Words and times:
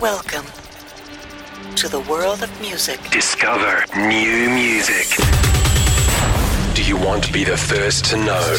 Welcome 0.00 0.46
to 1.76 1.86
the 1.86 2.00
world 2.08 2.42
of 2.42 2.60
music. 2.60 2.98
Discover 3.10 3.84
new 3.94 4.48
music. 4.48 5.06
Do 6.74 6.82
you 6.82 6.96
want 6.96 7.22
to 7.24 7.32
be 7.32 7.44
the 7.44 7.56
first 7.56 8.06
to 8.06 8.16
know? 8.16 8.58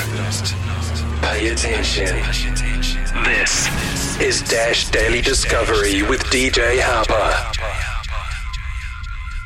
Pay 1.22 1.48
attention. 1.48 2.16
This 3.24 4.22
is 4.22 4.44
Dash 4.44 4.90
Daily 4.90 5.22
Discovery 5.22 6.04
with 6.04 6.24
DJ 6.26 6.80
Harper. 6.80 7.83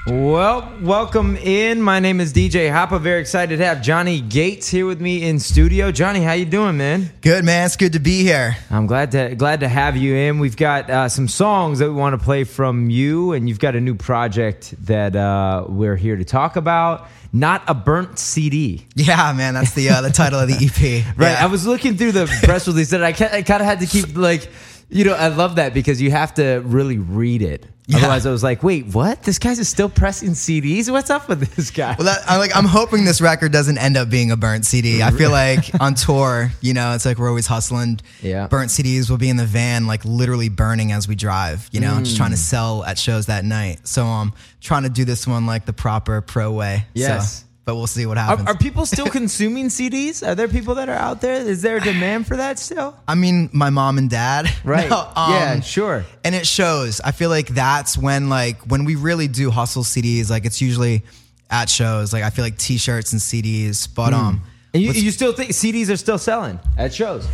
Well, 0.08 0.72
welcome 0.82 1.36
in. 1.36 1.82
My 1.82 2.00
name 2.00 2.22
is 2.22 2.32
DJ 2.32 2.72
Hoppa. 2.72 2.98
Very 3.02 3.20
excited 3.20 3.58
to 3.58 3.66
have 3.66 3.82
Johnny 3.82 4.22
Gates 4.22 4.70
here 4.70 4.86
with 4.86 5.02
me 5.02 5.28
in 5.28 5.38
studio. 5.38 5.92
Johnny, 5.92 6.22
how 6.22 6.32
you 6.32 6.46
doing, 6.46 6.78
man? 6.78 7.12
Good 7.20 7.44
man, 7.44 7.66
it's 7.66 7.76
good 7.76 7.92
to 7.92 8.00
be 8.00 8.24
here. 8.24 8.56
I'm 8.72 8.88
glad 8.88 9.12
to 9.12 9.36
glad 9.36 9.60
to 9.60 9.68
have 9.68 9.98
you 9.98 10.16
in. 10.16 10.40
We've 10.40 10.56
got 10.56 10.90
uh, 10.90 11.10
some 11.10 11.28
songs 11.28 11.80
that 11.80 11.90
we 11.90 11.94
want 11.94 12.18
to 12.18 12.24
play 12.24 12.46
from 12.46 12.90
you, 12.90 13.34
and 13.34 13.50
you've 13.50 13.60
got 13.60 13.76
a 13.76 13.82
new 13.82 13.96
project 13.96 14.74
that 14.86 15.14
uh, 15.14 15.66
we're 15.68 15.98
here 15.98 16.16
to 16.16 16.24
talk 16.24 16.56
about. 16.56 17.10
Not 17.34 17.64
a 17.68 17.74
burnt 17.74 18.18
CD, 18.18 18.88
Yeah, 18.96 19.34
man, 19.34 19.56
that's 19.56 19.74
the 19.74 19.90
uh, 19.90 20.00
the 20.02 20.10
title 20.10 20.40
of 20.40 20.48
the 20.48 20.54
EP. 20.54 21.06
right? 21.18 21.32
Yeah. 21.32 21.44
I 21.44 21.48
was 21.48 21.68
looking 21.68 21.98
through 21.98 22.14
the 22.14 22.28
press 22.44 22.66
release, 22.66 22.94
and 22.94 23.04
I, 23.04 23.10
I 23.10 23.14
kind 23.42 23.62
of 23.62 23.66
had 23.66 23.82
to 23.82 23.86
keep 23.86 24.16
like, 24.16 24.48
you 24.90 25.04
know, 25.06 25.14
I 25.14 25.28
love 25.30 25.56
that 25.56 25.74
because 25.74 26.02
you 26.02 26.12
have 26.12 26.34
to 26.36 26.62
really 26.66 26.98
read 26.98 27.42
it. 27.42 27.66
Yeah. 27.90 28.00
Otherwise, 28.00 28.26
I 28.26 28.32
was 28.32 28.44
like, 28.44 28.64
wait, 28.64 28.88
what? 28.88 29.24
This 29.24 29.40
guy's 29.40 29.60
is 29.60 29.70
still 29.70 29.88
pressing 29.88 30.32
CDs? 30.32 30.92
What's 30.92 31.10
up 31.10 31.30
with 31.30 31.56
this 31.56 31.72
guy? 31.72 31.96
Well, 31.98 32.04
that, 32.06 32.20
I'm 32.28 32.38
like, 32.38 32.54
I'm 32.54 32.66
hoping 32.66 33.06
this 33.06 33.22
record 33.22 33.54
doesn't 33.54 33.78
end 33.78 33.96
up 33.96 34.10
being 34.10 34.30
a 34.30 34.36
burnt 34.36 34.66
CD. 34.66 35.02
I 35.02 35.12
feel 35.12 35.32
like 35.32 35.70
on 35.80 35.96
tour, 35.96 36.52
you 36.60 36.74
know, 36.74 36.94
it's 36.96 37.06
like 37.06 37.18
we're 37.18 37.30
always 37.30 37.48
hustling. 37.48 38.02
Yeah. 38.22 38.48
Burnt 38.48 38.72
CDs 38.72 39.10
will 39.10 39.18
be 39.18 39.30
in 39.30 39.38
the 39.38 39.46
van, 39.46 39.88
like 39.88 40.04
literally 40.04 40.50
burning 40.50 40.92
as 40.92 41.08
we 41.08 41.16
drive. 41.16 41.70
You 41.72 41.80
know, 41.80 41.98
just 42.00 42.18
trying 42.18 42.32
Mm. 42.32 42.34
to 42.34 42.38
sell 42.40 42.84
at 42.84 42.98
shows 42.98 43.28
that 43.28 43.46
night. 43.46 43.88
So 43.88 44.04
I'm 44.04 44.28
um, 44.30 44.34
trying 44.60 44.84
to 44.84 44.90
do 44.90 45.06
this 45.06 45.26
one 45.26 45.46
like 45.46 45.66
the 45.66 45.72
proper 45.74 46.20
pro 46.20 46.52
way. 46.52 46.80
So- 46.88 47.02
Yes. 47.02 47.46
But 47.68 47.76
we'll 47.76 47.86
see 47.86 48.06
what 48.06 48.18
happens. 48.18 48.48
are 48.48 48.56
people 48.56 48.86
still 48.86 49.08
consuming 49.20 49.68
CDs? 49.68 50.26
Are 50.26 50.36
there 50.36 50.48
people 50.48 50.76
that 50.76 50.88
are 50.88 50.96
out 50.96 51.20
there? 51.20 51.34
Is 51.34 51.62
there 51.62 51.76
a 51.76 51.82
demand 51.82 52.26
for 52.26 52.38
that 52.38 52.60
still? 52.60 52.96
I 53.10 53.14
mean, 53.16 53.50
my 53.52 53.70
mom 53.70 53.98
and 54.00 54.10
dad. 54.10 54.50
Right. 54.64 54.90
No, 54.90 55.00
um, 55.16 55.32
yeah, 55.32 55.60
sure. 55.62 56.04
and 56.26 56.36
it 56.36 56.46
shows. 56.46 57.00
I 57.00 57.12
feel 57.12 57.30
like 57.30 57.48
that's 57.48 57.98
when 57.98 58.28
like 58.28 58.60
when 58.64 58.84
we 58.86 58.96
really 58.96 59.28
do 59.30 59.50
hustle 59.50 59.84
CDs. 59.84 60.30
Like 60.30 60.46
it's 60.46 60.62
usually 60.62 61.04
at 61.50 61.70
shows. 61.70 62.12
Like 62.12 62.24
I 62.24 62.30
feel 62.32 62.44
like 62.44 62.58
T-shirts 62.58 63.14
and 63.14 63.22
CDs. 63.22 63.88
But 63.94 64.14
um, 64.14 64.42
And 64.74 64.84
you, 64.84 64.92
you 64.92 65.12
still 65.12 65.32
think 65.32 65.52
CDs 65.52 65.90
are 65.90 65.96
still 65.96 66.18
selling 66.18 66.60
at 66.78 66.94
shows? 66.94 67.28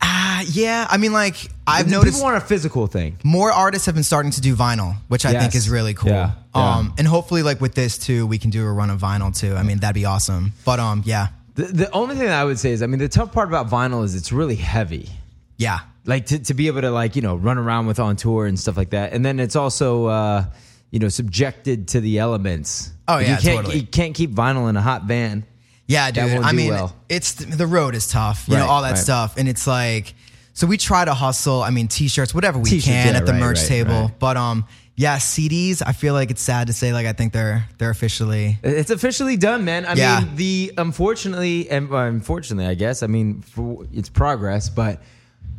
Ah, 0.00 0.44
yeah. 0.50 0.86
I 0.88 0.96
mean, 0.96 1.12
like 1.12 1.36
I've 1.66 1.86
People 1.86 2.00
noticed 2.02 2.22
want 2.22 2.36
a 2.36 2.40
physical 2.40 2.86
thing. 2.86 3.18
more 3.24 3.50
artists 3.52 3.86
have 3.86 3.94
been 3.94 4.04
starting 4.04 4.30
to 4.32 4.40
do 4.40 4.54
vinyl, 4.56 4.96
which 5.08 5.24
I 5.26 5.30
think 5.32 5.54
Yes. 5.54 5.56
is 5.56 5.70
really 5.70 5.94
cool. 5.94 6.10
Yeah, 6.10 6.32
yeah. 6.54 6.76
Um, 6.76 6.94
and 6.98 7.06
hopefully 7.06 7.42
like 7.42 7.60
with 7.60 7.74
this 7.74 7.98
too, 7.98 8.26
we 8.26 8.38
can 8.38 8.50
do 8.50 8.64
a 8.64 8.72
run 8.72 8.90
of 8.90 9.00
vinyl 9.00 9.36
too. 9.36 9.54
I 9.54 9.62
mean, 9.62 9.78
that'd 9.78 9.94
be 9.94 10.04
awesome. 10.04 10.52
But 10.64 10.80
um, 10.80 11.02
yeah, 11.04 11.28
The, 11.54 11.64
the 11.64 11.90
only 11.92 12.14
thing 12.16 12.26
that 12.26 12.40
I 12.40 12.44
would 12.44 12.58
say 12.58 12.70
is, 12.70 12.82
I 12.82 12.86
mean, 12.86 12.98
the 13.00 13.08
tough 13.08 13.32
part 13.32 13.48
about 13.48 13.68
vinyl 13.68 14.04
is 14.04 14.14
it's 14.14 14.32
really 14.32 14.56
heavy. 14.56 15.08
yeah. 15.56 15.80
Like 16.04 16.24
to, 16.26 16.38
to 16.38 16.54
be 16.54 16.68
able 16.68 16.80
to 16.80 16.90
like 16.90 17.16
you 17.16 17.22
know 17.22 17.36
run 17.36 17.58
around 17.58 17.86
with 17.86 18.00
on 18.00 18.16
tour 18.16 18.46
and 18.46 18.58
stuff 18.58 18.78
like 18.78 18.90
that, 18.90 19.12
and 19.12 19.22
then 19.26 19.38
it's 19.38 19.56
also 19.56 20.06
uh, 20.06 20.44
you 20.90 21.00
know 21.00 21.08
subjected 21.10 21.88
to 21.88 22.00
the 22.00 22.18
elements. 22.18 22.90
Oh, 23.06 23.16
Like, 23.16 23.26
yeah, 23.26 23.36
you 23.36 23.42
can't 23.42 23.56
totally. 23.58 23.80
you 23.80 23.86
can't 23.86 24.14
keep 24.14 24.30
vinyl 24.30 24.70
in 24.70 24.76
a 24.78 24.80
hot 24.80 25.02
van. 25.04 25.44
Yeah, 25.88 26.10
dude. 26.10 26.42
I 26.44 26.52
mean, 26.52 26.70
well. 26.70 26.94
it's 27.08 27.32
the 27.32 27.66
road 27.66 27.94
is 27.94 28.06
tough, 28.06 28.44
you 28.46 28.54
know, 28.56 28.66
all 28.66 28.82
that 28.82 28.90
right. 28.90 28.98
stuff, 28.98 29.36
and 29.38 29.48
it's 29.48 29.66
like, 29.66 30.14
so 30.52 30.66
we 30.66 30.76
try 30.76 31.04
to 31.04 31.14
hustle. 31.14 31.62
I 31.62 31.70
mean, 31.70 31.88
t-shirts, 31.88 32.34
whatever 32.34 32.58
we 32.58 32.68
T-shirts, 32.70 32.86
can 32.86 33.12
yeah, 33.14 33.18
at 33.18 33.26
the 33.26 33.32
right, 33.32 33.40
merch 33.40 33.58
right, 33.58 33.68
table. 33.68 34.02
right. 34.02 34.18
But 34.18 34.36
um, 34.36 34.66
yeah, 34.96 35.16
CDs. 35.16 35.82
I 35.84 35.92
feel 35.92 36.12
like 36.12 36.30
it's 36.30 36.42
sad 36.42 36.66
to 36.66 36.72
say, 36.72 36.92
like 36.92 37.06
I 37.06 37.14
think 37.14 37.32
they're 37.32 37.64
they're 37.78 37.90
officially. 37.90 38.58
It's 38.62 38.90
officially 38.90 39.36
done, 39.38 39.64
man. 39.64 39.86
I 39.86 39.94
Yeah. 39.94 40.20
mean, 40.20 40.36
the 40.36 40.72
unfortunately, 40.76 41.70
and 41.70 41.90
unfortunately, 41.90 42.66
I 42.66 42.74
guess. 42.74 43.02
I 43.02 43.06
mean, 43.06 43.40
for, 43.40 43.86
it's 43.92 44.10
progress, 44.10 44.68
but 44.68 45.02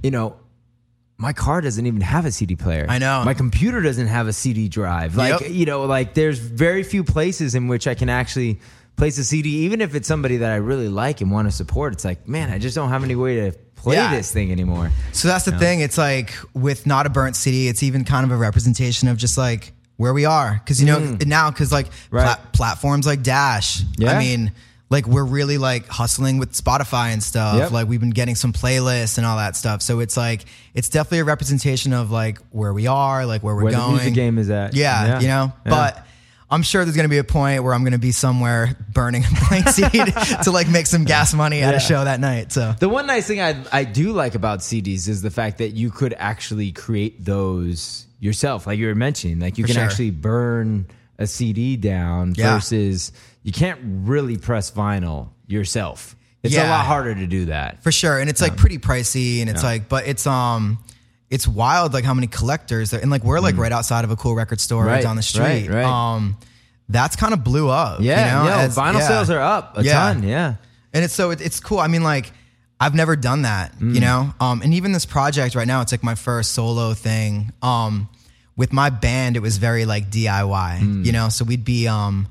you 0.04 0.12
know, 0.12 0.36
my 1.18 1.34
car 1.34 1.60
doesn't 1.60 1.86
even 1.86 2.02
have 2.02 2.26
a 2.26 2.32
CD 2.32 2.56
player. 2.56 2.86
I 2.88 2.98
know. 3.00 3.24
My 3.26 3.34
computer 3.34 3.82
doesn't 3.82 4.08
have 4.08 4.28
a 4.28 4.34
CD 4.34 4.70
drive. 4.70 5.16
Like, 5.18 5.42
Yep. 5.42 5.50
you 5.52 5.66
know, 5.66 5.84
like 5.86 6.14
there's 6.14 6.40
very 6.40 6.84
few 6.84 7.04
places 7.04 7.56
in 7.56 7.68
which 7.68 7.88
I 7.88 7.96
can 7.96 8.08
actually 8.10 8.60
place 9.00 9.18
a 9.18 9.24
CD, 9.24 9.50
even 9.66 9.82
if 9.82 9.96
it's 9.96 10.08
somebody 10.08 10.38
that 10.38 10.52
I 10.52 10.58
really 10.58 10.90
like 10.90 11.22
and 11.22 11.32
want 11.32 11.48
to 11.48 11.52
support. 11.52 11.94
It's 11.94 12.06
like, 12.06 12.28
man, 12.28 12.52
I 12.52 12.60
just 12.60 12.76
don't 12.76 12.90
have 12.90 13.04
any 13.04 13.16
way 13.16 13.50
to 13.50 13.58
play 13.76 13.96
Yeah. 13.96 14.14
this 14.16 14.32
thing 14.32 14.52
anymore. 14.52 14.92
So 15.14 15.28
that's 15.28 15.46
the 15.46 15.58
thing. 15.58 15.80
It's 15.80 15.98
like 15.98 16.36
with 16.54 16.86
not 16.86 17.06
a 17.08 17.10
burnt 17.10 17.36
CD, 17.36 17.68
it's 17.68 17.82
even 17.82 18.04
kind 18.06 18.26
of 18.26 18.32
a 18.32 18.38
representation 18.38 19.08
of 19.08 19.18
just 19.18 19.38
like 19.38 19.74
where 19.98 20.14
we 20.14 20.26
are, 20.26 20.54
because 20.64 20.80
you 20.80 20.86
know 20.88 21.18
now, 21.26 21.50
because 21.50 21.72
like 21.72 21.88
Mm. 21.88 21.92
Right. 22.12 22.24
plat- 22.26 22.54
platforms 22.54 23.08
like 23.08 23.24
Dash. 23.24 23.82
Yeah. 23.98 24.12
I 24.16 24.20
mean. 24.20 24.52
Like 24.92 25.06
we're 25.06 25.24
really 25.24 25.60
like 25.60 25.86
hustling 25.88 26.40
with 26.40 26.54
Spotify 26.54 27.14
and 27.14 27.22
stuff. 27.22 27.58
Yep. 27.58 27.70
Like 27.72 27.88
we've 27.88 28.00
been 28.00 28.10
getting 28.10 28.34
some 28.34 28.52
playlists 28.54 29.20
and 29.20 29.28
all 29.28 29.38
that 29.38 29.56
stuff. 29.56 29.84
So 29.84 30.00
it's 30.00 30.18
like 30.18 30.46
it's 30.74 30.90
definitely 30.90 31.20
a 31.20 31.26
representation 31.26 31.94
of 31.94 32.10
like 32.10 32.40
where 32.50 32.74
we 32.74 32.88
are, 32.88 33.24
like 33.28 33.44
where 33.44 33.54
we're 33.56 33.66
Where 33.66 33.74
the 33.74 33.88
music 33.88 34.16
game 34.16 34.40
is 34.40 34.50
at. 34.50 34.74
Yeah, 34.74 35.06
Yeah. 35.06 35.20
you 35.20 35.28
know. 35.28 35.54
Yeah. 35.64 35.70
But 35.70 36.08
I'm 36.52 36.64
sure 36.64 36.84
there's 36.84 36.96
gonna 36.96 37.10
be 37.10 37.20
a 37.20 37.24
point 37.24 37.64
where 37.64 37.74
I'm 37.74 37.84
gonna 37.84 37.98
be 38.00 38.12
somewhere 38.12 38.76
burning 38.92 39.24
a 39.24 39.48
blank 39.50 39.68
seed 39.70 39.92
to 40.44 40.52
like 40.52 40.68
make 40.68 40.88
some 40.88 41.04
gas 41.04 41.34
money 41.34 41.62
at 41.62 41.72
Yeah. 41.72 41.78
a 41.78 41.80
show 41.80 42.04
that 42.04 42.20
night. 42.20 42.52
So 42.52 42.74
The 42.80 42.90
one 42.90 43.06
nice 43.08 43.28
thing 43.28 43.40
I 43.42 43.64
I 43.72 43.84
do 43.84 44.12
like 44.14 44.36
about 44.36 44.60
CDs 44.60 45.08
is 45.08 45.22
the 45.22 45.30
fact 45.30 45.60
that 45.60 45.70
you 45.70 45.92
could 45.92 46.14
actually 46.18 46.72
create 46.72 47.24
those 47.24 48.08
yourself, 48.20 48.66
like 48.68 48.80
you 48.80 48.88
were 48.88 48.96
mentioning. 48.96 49.40
Like 49.40 49.58
you 49.58 49.64
For 49.64 49.68
can 49.68 49.76
sure. 49.76 49.84
actually 49.84 50.12
burn 50.12 50.88
a 51.18 51.28
CD 51.28 51.76
down 51.78 52.34
Yeah. 52.36 52.56
versus 52.56 53.12
you 53.44 53.52
can't 53.52 53.80
really 53.84 54.38
press 54.38 54.72
vinyl 54.72 55.30
yourself. 55.48 56.16
It's 56.42 56.56
a 56.56 56.68
lot 56.68 56.86
harder 56.86 57.14
to 57.16 57.28
do 57.28 57.46
that. 57.46 57.84
for 57.84 57.92
sure 57.92 58.18
and 58.18 58.30
it's 58.30 58.42
like 58.42 58.56
pretty 58.58 58.78
pricey 58.80 59.42
and 59.42 59.50
it's 59.50 59.62
Yeah. 59.62 59.70
like 59.70 59.90
but 59.90 60.08
it's 60.08 60.26
um 60.26 60.80
it's 61.30 61.48
wild 61.48 61.94
like 61.94 62.04
how 62.04 62.14
many 62.14 62.28
collectors 62.28 62.90
there, 62.92 63.00
and 63.02 63.12
like 63.12 63.24
we're 63.24 63.40
like 63.40 63.58
right 63.58 63.72
outside 63.72 64.04
of 64.04 64.12
a 64.12 64.16
cool 64.16 64.36
record 64.36 64.60
store 64.60 64.84
Mm. 64.86 64.88
Right, 64.88 65.04
down 65.04 65.16
the 65.16 65.22
street 65.22 65.68
right, 65.68 65.70
right. 65.70 65.86
um 65.86 66.38
that's 66.88 67.16
kind 67.16 67.34
of 67.34 67.44
blew 67.44 67.70
up 67.70 68.02
Yeah, 68.02 68.40
you 68.40 68.44
know, 68.50 68.50
yeah. 68.56 68.62
as- 68.64 68.76
vinyl 68.76 68.94
yeah. 69.00 69.08
sales 69.08 69.30
are 69.30 69.40
up 69.40 69.78
a 69.78 69.84
Yeah. 69.84 69.94
ton. 69.94 70.24
Yeah. 70.24 70.56
and 70.94 71.06
it's 71.06 71.14
so 71.14 71.30
it, 71.32 71.40
it's 71.42 71.60
cool 71.60 71.80
i 71.80 71.88
mean 71.88 72.02
like 72.04 72.32
i've 72.80 72.96
never 72.96 73.16
done 73.16 73.44
that 73.44 73.78
Mm. 73.78 73.94
you 73.94 74.02
know 74.02 74.34
um 74.40 74.62
and 74.64 74.74
even 74.74 74.92
this 74.92 75.06
project 75.06 75.54
right 75.56 75.68
now 75.68 75.82
it's 75.82 75.92
like 75.92 76.04
my 76.04 76.16
first 76.16 76.52
solo 76.54 76.94
thing 76.96 77.52
um 77.62 78.10
with 78.58 78.74
my 78.74 78.90
band 78.90 79.36
it 79.38 79.42
was 79.42 79.58
very 79.58 79.86
like 79.86 80.10
diy 80.10 80.80
Mm. 80.80 81.06
you 81.06 81.12
know 81.12 81.30
so 81.30 81.46
we'd 81.46 81.64
be 81.66 81.88
um 81.88 82.28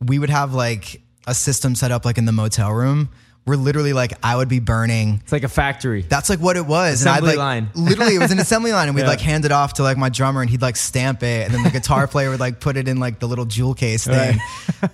we 0.00 0.18
would 0.20 0.30
have 0.30 0.54
like 0.54 1.00
a 1.26 1.34
system 1.34 1.74
set 1.74 1.90
up 1.90 2.04
like 2.04 2.18
in 2.18 2.24
the 2.24 2.32
motel 2.32 2.72
room 2.72 3.08
where 3.48 3.56
literally 3.56 3.92
like 3.92 4.12
i 4.22 4.36
would 4.36 4.48
be 4.48 4.60
burning 4.60 5.20
It's 5.22 5.32
like 5.32 5.42
a 5.42 5.48
factory. 5.48 6.02
that's 6.02 6.28
like 6.30 6.38
what 6.38 6.56
it 6.56 6.66
was. 6.66 7.00
Assembly 7.00 7.18
and 7.18 7.24
I'd 7.24 7.28
like 7.30 7.38
line. 7.38 7.70
literally 7.74 8.14
it 8.14 8.18
was 8.20 8.30
an 8.30 8.38
assembly 8.38 8.72
line 8.72 8.88
and 8.88 8.94
we'd 8.94 9.02
Yeah. 9.02 9.08
like 9.08 9.20
hand 9.20 9.44
it 9.44 9.52
off 9.52 9.74
to 9.74 9.82
like 9.82 9.96
my 9.96 10.08
drummer 10.10 10.40
and 10.42 10.50
he'd 10.50 10.62
like 10.62 10.76
stamp 10.76 11.22
it 11.22 11.46
and 11.46 11.54
then 11.54 11.62
the 11.64 11.70
guitar 11.70 12.06
player 12.12 12.30
would 12.30 12.40
like 12.40 12.60
put 12.60 12.76
it 12.76 12.86
in 12.86 13.00
like 13.00 13.18
the 13.18 13.26
little 13.26 13.44
jewel 13.46 13.74
case 13.74 14.04
thing. 14.06 14.38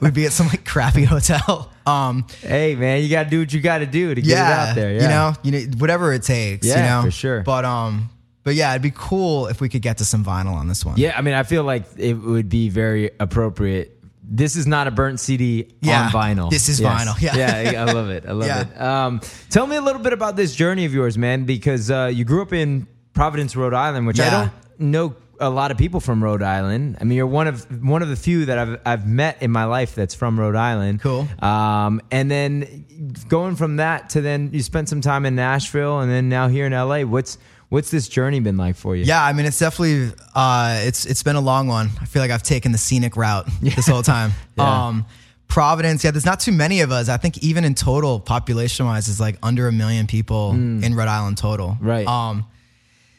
We'd 0.01 0.15
be 0.15 0.27
at 0.27 0.33
some 0.33 0.47
like 0.47 0.65
crappy 0.65 1.05
hotel. 1.15 1.71
Um 1.87 2.27
hey 2.41 2.75
man, 2.77 3.03
you 3.03 3.11
gotta 3.11 3.29
do 3.29 3.41
what 3.41 3.53
you 3.53 3.61
gotta 3.61 3.87
do 3.87 4.15
to 4.15 4.23
get 4.23 4.31
it 4.39 4.39
out 4.39 4.75
there. 4.75 4.93
Yeah. 4.95 5.03
You 5.03 5.09
know, 5.09 5.35
you 5.43 5.51
know 5.69 5.77
whatever 5.79 6.13
it 6.13 6.23
takes, 6.23 6.67
Yeah, 6.67 6.77
you 6.77 6.83
know. 7.03 7.03
for 7.07 7.11
sure. 7.11 7.43
But 7.43 7.65
um 7.65 8.11
but 8.45 8.55
yeah, 8.55 8.71
it'd 8.73 8.83
be 8.83 8.93
cool 8.95 9.47
if 9.47 9.61
we 9.63 9.69
could 9.71 9.81
get 9.83 9.99
to 9.99 10.05
some 10.05 10.23
vinyl 10.25 10.53
on 10.55 10.69
this 10.69 10.85
one. 10.85 10.99
Yeah, 10.99 11.15
I 11.17 11.23
mean, 11.23 11.33
I 11.33 11.45
feel 11.45 11.65
like 11.65 11.85
it 11.97 12.13
would 12.13 12.51
be 12.51 12.69
very 12.69 13.11
appropriate. 13.19 13.94
This 14.27 14.57
is 14.57 14.67
not 14.67 14.87
a 14.87 14.91
burnt 14.91 15.21
CD 15.21 15.69
Yeah, 15.81 16.07
on 16.07 16.11
vinyl. 16.11 16.51
this 16.51 16.69
is 16.69 16.81
vinyl, 16.81 17.21
yeah. 17.21 17.37
yeah, 17.73 17.85
I 17.87 17.93
love 17.93 18.09
it. 18.11 18.25
I 18.27 18.33
love 18.33 18.47
Yeah. 18.49 18.63
it. 18.63 18.81
Um, 18.81 19.21
tell 19.51 19.67
me 19.67 19.77
a 19.77 19.83
little 19.83 20.01
bit 20.03 20.13
about 20.13 20.35
this 20.37 20.55
journey 20.55 20.85
of 20.87 20.95
yours, 20.95 21.19
man, 21.19 21.45
because 21.45 21.91
uh, 21.91 22.11
you 22.13 22.25
grew 22.25 22.43
up 22.43 22.53
in 22.53 22.87
Providence, 23.13 23.55
Rhode 23.55 23.75
Island, 23.75 24.07
which 24.07 24.19
I 24.21 24.31
don't 24.31 24.53
know 24.81 25.15
a 25.41 25.51
lot 25.51 25.71
of 25.71 25.77
people 25.79 26.01
from 26.01 26.23
Rhode 26.23 26.43
Island. 26.43 26.97
I 27.01 27.05
mean, 27.05 27.17
you're 27.17 27.27
one 27.27 27.47
of 27.49 27.67
one 27.87 28.03
of 28.03 28.09
the 28.09 28.17
few 28.17 28.47
that 28.47 28.57
I've 28.59 28.81
I've 28.87 29.07
met 29.07 29.43
in 29.43 29.51
my 29.51 29.65
life 29.65 29.95
that's 29.95 30.15
from 30.15 30.39
Rhode 30.41 30.57
Island. 30.57 31.01
Cool. 31.01 31.29
Um, 31.41 32.01
and 32.11 32.31
then 32.31 32.87
going 33.29 33.57
from 33.57 33.77
that 33.77 34.11
to 34.11 34.21
then 34.21 34.51
you 34.53 34.63
spent 34.63 34.89
some 34.89 35.01
time 35.01 35.27
in 35.27 35.35
Nashville, 35.35 36.01
and 36.01 36.11
then 36.11 36.29
now 36.29 36.49
here 36.49 36.67
in 36.67 36.73
LA. 36.73 37.01
What's 37.03 37.37
what's 37.75 37.91
this 37.91 38.09
journey 38.09 38.41
been 38.41 38.57
like 38.57 38.77
for 38.77 38.97
you? 38.97 39.05
Yeah, 39.05 39.23
I 39.23 39.33
mean 39.33 39.47
it's 39.47 39.59
definitely 39.59 40.13
uh 40.35 40.81
it's 40.83 41.05
it's 41.05 41.23
been 41.23 41.37
a 41.37 41.41
long 41.41 41.67
one. 41.69 41.91
I 42.01 42.07
feel 42.07 42.23
like 42.23 42.31
I've 42.31 42.43
taken 42.43 42.73
the 42.73 42.79
scenic 42.79 43.17
route 43.17 43.47
this 43.63 43.87
whole 43.87 44.03
time. 44.03 44.33
Yeah. 44.57 44.87
Um 44.89 45.07
Providence, 45.47 46.03
yeah, 46.03 46.11
there's 46.11 46.25
not 46.25 46.41
too 46.41 46.51
many 46.53 46.81
of 46.81 46.91
us. 46.91 47.09
I 47.09 47.17
think 47.17 47.39
even 47.39 47.65
in 47.65 47.75
total, 47.75 48.19
population 48.19 48.87
wise, 48.87 49.07
is 49.09 49.21
like 49.21 49.37
under 49.43 49.69
a 49.69 49.73
million 49.73 50.07
people 50.07 50.53
in 50.53 50.95
Rhode 50.95 51.07
Island 51.09 51.37
total. 51.39 51.75
Hmm. 51.75 51.87
Right. 51.87 52.07
Um 52.07 52.45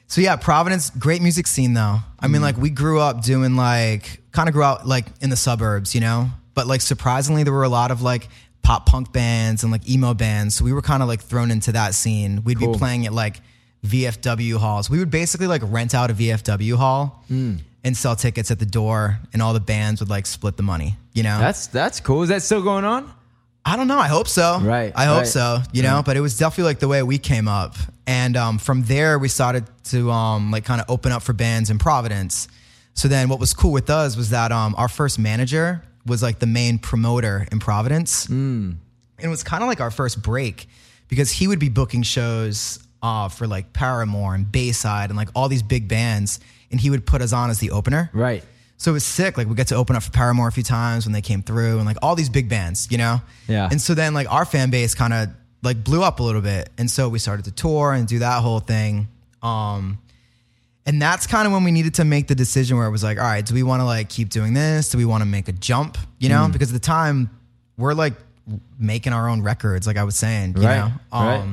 so 0.08 0.22
yeah, 0.22 0.36
Providence, 0.36 0.90
great 0.90 1.22
music 1.22 1.48
scene 1.48 1.74
though. 1.74 2.00
I 2.20 2.26
Hmm. 2.26 2.32
mean, 2.34 2.42
like 2.42 2.58
we 2.58 2.70
grew 2.72 3.00
up 3.00 3.22
doing 3.24 3.56
like 3.56 4.22
kind 4.32 4.50
of 4.50 4.54
grew 4.54 4.64
out 4.64 4.88
like 4.88 5.06
in 5.22 5.30
the 5.30 5.36
suburbs, 5.38 5.94
you 5.96 6.02
know? 6.02 6.30
But 6.56 6.68
like 6.68 6.82
surprisingly 6.82 7.44
there 7.44 7.54
were 7.54 7.64
a 7.64 7.70
lot 7.70 7.92
of 7.92 8.02
like 8.02 8.28
pop 8.64 8.86
punk 8.86 9.12
bands 9.14 9.64
and 9.64 9.72
like 9.72 9.88
emo 9.90 10.14
bands. 10.14 10.56
So 10.56 10.66
we 10.66 10.74
were 10.74 10.82
kind 10.82 11.02
of 11.04 11.08
like 11.08 11.22
thrown 11.22 11.52
into 11.52 11.72
that 11.74 11.94
scene. 11.94 12.44
We'd 12.44 12.60
Cool. 12.60 12.74
be 12.74 12.80
playing 12.80 13.06
at 13.06 13.14
like 13.14 13.40
VFW 13.86 14.58
halls. 14.58 14.90
We 14.90 15.00
would 15.00 15.12
basically 15.12 15.48
like 15.48 15.62
rent 15.66 15.94
out 15.96 16.12
a 16.12 16.14
VFW 16.14 16.76
hall 16.76 17.24
Hmm. 17.28 17.56
and 17.84 17.96
sell 17.96 18.16
tickets 18.16 18.52
at 18.52 18.60
the 18.60 18.66
door, 18.66 19.20
and 19.34 19.42
all 19.42 19.54
the 19.54 19.60
bands 19.60 20.02
would 20.02 20.10
like 20.10 20.26
split 20.26 20.58
the 20.58 20.64
money. 20.64 20.98
You 21.14 21.24
know, 21.24 21.40
That's 21.40 21.68
that's 21.68 22.00
cool. 22.00 22.24
Is 22.24 22.30
that 22.30 22.42
still 22.42 22.62
going 22.62 22.84
on? 22.86 23.12
I 23.68 23.78
don't 23.78 23.88
know. 23.88 23.98
I 23.98 24.08
hope 24.08 24.28
so. 24.28 24.60
Right, 24.62 24.94
I 24.96 25.06
hope 25.06 25.20
right. 25.20 25.28
so. 25.28 25.60
You 25.74 25.82
know, 25.84 26.04
but 26.06 26.18
it 26.18 26.22
was 26.22 26.38
definitely 26.38 26.66
like 26.66 26.80
the 26.80 26.88
way 26.88 27.02
we 27.04 27.18
came 27.18 27.48
up, 27.48 27.76
and 28.06 28.38
um, 28.38 28.58
from 28.60 28.84
there 28.84 29.18
we 29.18 29.28
started 29.28 29.66
to 29.86 30.12
um, 30.12 30.52
like 30.52 30.66
kind 30.66 30.82
of 30.82 30.90
open 30.90 31.12
up 31.12 31.24
for 31.24 31.34
bands 31.34 31.70
in 31.70 31.80
Providence. 31.80 32.48
So 32.94 33.08
then, 33.08 33.28
what 33.30 33.40
was 33.40 33.54
cool 33.54 33.72
with 33.72 33.90
us 33.90 34.16
was 34.16 34.30
that 34.30 34.52
um, 34.52 34.76
our 34.78 34.88
first 34.88 35.18
manager 35.20 35.82
was 36.06 36.22
like 36.22 36.38
the 36.40 36.46
main 36.48 36.78
promoter 36.78 37.48
in 37.52 37.60
Providence, 37.60 38.26
Hmm. 38.28 38.74
and 39.18 39.26
it 39.26 39.30
was 39.30 39.42
kind 39.44 39.64
of 39.64 39.68
like 39.68 39.82
our 39.82 39.92
first 39.92 40.22
break 40.22 40.68
because 41.08 41.32
he 41.32 41.48
would 41.48 41.60
be 41.60 41.70
booking 41.70 42.04
shows 42.04 42.80
uh, 43.02 43.30
for 43.30 43.48
like 43.48 43.74
Paramore 43.74 44.34
and 44.36 44.52
Bayside 44.52 45.10
and 45.10 45.18
like 45.18 45.30
all 45.36 45.48
these 45.50 45.64
big 45.64 45.88
bands, 45.88 46.40
and 46.72 46.80
he 46.80 46.90
would 46.90 47.06
put 47.06 47.22
us 47.22 47.34
on 47.34 47.50
as 47.50 47.60
the 47.60 47.72
opener. 47.72 48.10
Right. 48.14 48.44
So 48.78 48.92
it 48.92 48.94
was 48.96 49.06
sick. 49.06 49.38
Like 49.38 49.48
we 49.48 49.56
get 49.56 49.68
to 49.68 49.76
open 49.76 49.96
up 49.96 50.04
for 50.04 50.12
Paramore 50.12 50.48
a 50.48 50.52
few 50.52 50.64
times 50.64 51.06
when 51.06 51.14
they 51.14 51.22
came 51.22 51.42
through, 51.42 51.78
and 51.78 51.86
like 51.86 51.98
all 52.02 52.16
these 52.16 52.30
big 52.30 52.50
bands, 52.50 52.88
you 52.92 52.98
know. 52.98 53.22
Yeah. 53.48 53.70
And 53.72 53.80
so 53.82 53.94
then 53.94 54.14
like 54.14 54.32
our 54.32 54.46
fan 54.46 54.70
base 54.70 54.94
kind 54.96 55.14
of 55.14 55.30
like 55.64 55.84
blew 55.84 56.04
up 56.04 56.20
a 56.20 56.24
little 56.24 56.42
bit, 56.42 56.70
and 56.78 56.90
so 56.92 57.08
we 57.10 57.20
started 57.20 57.46
to 57.46 57.52
tour 57.52 57.94
and 57.94 58.08
do 58.08 58.20
that 58.20 58.42
whole 58.42 58.60
thing. 58.60 59.08
Um, 59.42 60.00
and 60.88 61.02
that's 61.02 61.26
kind 61.26 61.48
of 61.48 61.54
when 61.54 61.64
we 61.64 61.72
needed 61.72 61.96
to 61.96 62.04
make 62.06 62.28
the 62.28 62.36
decision 62.36 62.78
where 62.78 62.86
it 62.86 62.92
was 62.92 63.04
like, 63.04 63.18
all 63.18 63.24
right, 63.24 63.44
do 63.46 63.54
we 63.56 63.64
want 63.64 63.80
to 63.82 63.86
like 63.86 64.08
keep 64.10 64.30
doing 64.30 64.54
this? 64.54 64.90
Do 64.90 64.98
we 65.00 65.06
want 65.06 65.22
to 65.22 65.26
make 65.26 65.48
a 65.48 65.52
jump? 65.52 65.98
You 66.20 66.30
Mm. 66.30 66.32
know, 66.32 66.50
because 66.52 66.70
at 66.70 66.74
the 66.74 66.80
time 66.86 67.30
we're 67.78 67.94
like 67.94 68.14
making 68.78 69.12
our 69.14 69.28
own 69.30 69.42
records, 69.42 69.88
like 69.88 69.98
I 69.98 70.04
was 70.04 70.16
saying, 70.16 70.56
you 70.58 70.64
Right, 70.68 70.78
know. 70.78 70.92
right. 71.12 71.44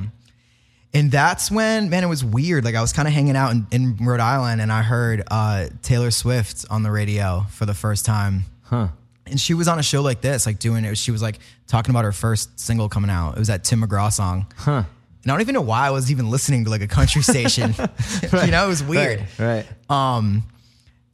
And 0.94 1.10
that's 1.10 1.50
when, 1.50 1.88
man, 1.88 2.04
it 2.04 2.08
was 2.08 2.22
weird. 2.22 2.64
Like 2.64 2.74
I 2.74 2.82
was 2.82 2.92
kind 2.92 3.08
of 3.08 3.14
hanging 3.14 3.36
out 3.36 3.52
in, 3.52 3.66
in 3.70 3.96
Rhode 3.96 4.20
Island, 4.20 4.60
and 4.60 4.70
I 4.70 4.82
heard 4.82 5.22
uh, 5.30 5.68
Taylor 5.82 6.10
Swift 6.10 6.66
on 6.70 6.82
the 6.82 6.90
radio 6.90 7.46
for 7.50 7.64
the 7.64 7.74
first 7.74 8.04
time. 8.04 8.44
Huh. 8.64 8.88
And 9.26 9.40
she 9.40 9.54
was 9.54 9.68
on 9.68 9.78
a 9.78 9.82
show 9.82 10.02
like 10.02 10.20
this, 10.20 10.44
like 10.44 10.58
doing 10.58 10.84
it. 10.84 10.98
She 10.98 11.10
was 11.10 11.22
like 11.22 11.38
talking 11.66 11.92
about 11.92 12.04
her 12.04 12.12
first 12.12 12.60
single 12.60 12.88
coming 12.88 13.10
out. 13.10 13.36
It 13.36 13.38
was 13.38 13.48
that 13.48 13.64
Tim 13.64 13.82
McGraw 13.82 14.12
song. 14.12 14.46
Huh. 14.56 14.82
And 15.22 15.30
I 15.30 15.34
don't 15.34 15.40
even 15.40 15.54
know 15.54 15.62
why 15.62 15.86
I 15.86 15.90
was 15.90 16.10
even 16.10 16.30
listening 16.30 16.64
to 16.64 16.70
like 16.70 16.82
a 16.82 16.88
country 16.88 17.22
station. 17.22 17.74
you 18.22 18.50
know, 18.50 18.64
it 18.64 18.68
was 18.68 18.82
weird. 18.82 19.20
Right. 19.38 19.64
right. 19.90 20.16
Um, 20.16 20.42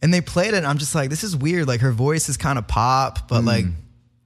and 0.03 0.13
they 0.15 0.21
played 0.21 0.55
it, 0.55 0.59
and 0.59 0.67
I'm 0.67 0.79
just 0.79 0.95
like, 0.95 1.11
this 1.11 1.23
is 1.23 1.37
weird. 1.37 1.69
Like 1.69 1.83
her 1.83 1.93
voice 1.93 2.29
is 2.29 2.37
kind 2.37 2.59
of 2.59 2.67
pop, 2.67 3.29
but 3.29 3.45
like 3.45 3.67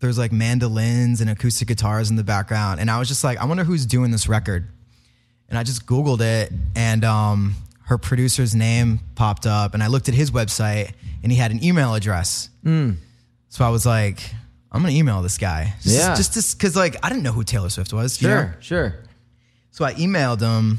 there's 0.01 0.19
like 0.19 0.33
mandolins 0.33 1.21
and 1.21 1.31
acoustic 1.31 1.69
guitars 1.69 2.11
in 2.11 2.17
the 2.17 2.25
background. 2.25 2.81
And 2.81 2.91
I 2.91 2.99
was 2.99 3.09
just 3.09 3.25
like, 3.25 3.39
I 3.39 3.45
wonder 3.45 3.65
who's 3.65 3.87
doing 3.87 4.11
this 4.11 4.29
record. 4.29 4.69
And 5.53 5.59
I 5.59 5.65
just 5.65 5.85
Googled 5.85 6.23
it, 6.23 6.51
and 6.75 7.05
um, 7.05 7.55
her 7.85 7.99
producer's 7.99 8.55
name 8.55 9.01
popped 9.17 9.47
up, 9.47 9.75
and 9.75 9.83
I 9.83 9.89
looked 9.89 10.09
at 10.09 10.15
his 10.15 10.31
website, 10.31 10.93
and 11.23 11.31
he 11.31 11.37
had 11.37 11.51
an 11.51 11.63
email 11.63 11.93
address. 11.95 12.49
So 12.65 13.63
I 13.65 13.69
was 13.69 13.85
like, 13.85 14.19
I'm 14.73 14.81
gonna 14.81 14.95
email 14.95 15.21
this 15.21 15.37
guy, 15.37 15.75
just, 15.83 15.95
Yeah. 15.99 16.15
just 16.15 16.57
because 16.59 16.75
like 16.75 16.97
I 17.03 17.11
didn't 17.11 17.23
know 17.23 17.33
who 17.33 17.45
Taylor 17.45 17.69
Swift 17.69 17.93
was. 17.93 18.23
you 18.23 18.29
know? 18.29 18.35
Sure. 18.35 18.57
Sure. 18.61 18.95
So 19.73 19.85
I 19.85 19.93
emailed 19.95 20.41
him 20.41 20.79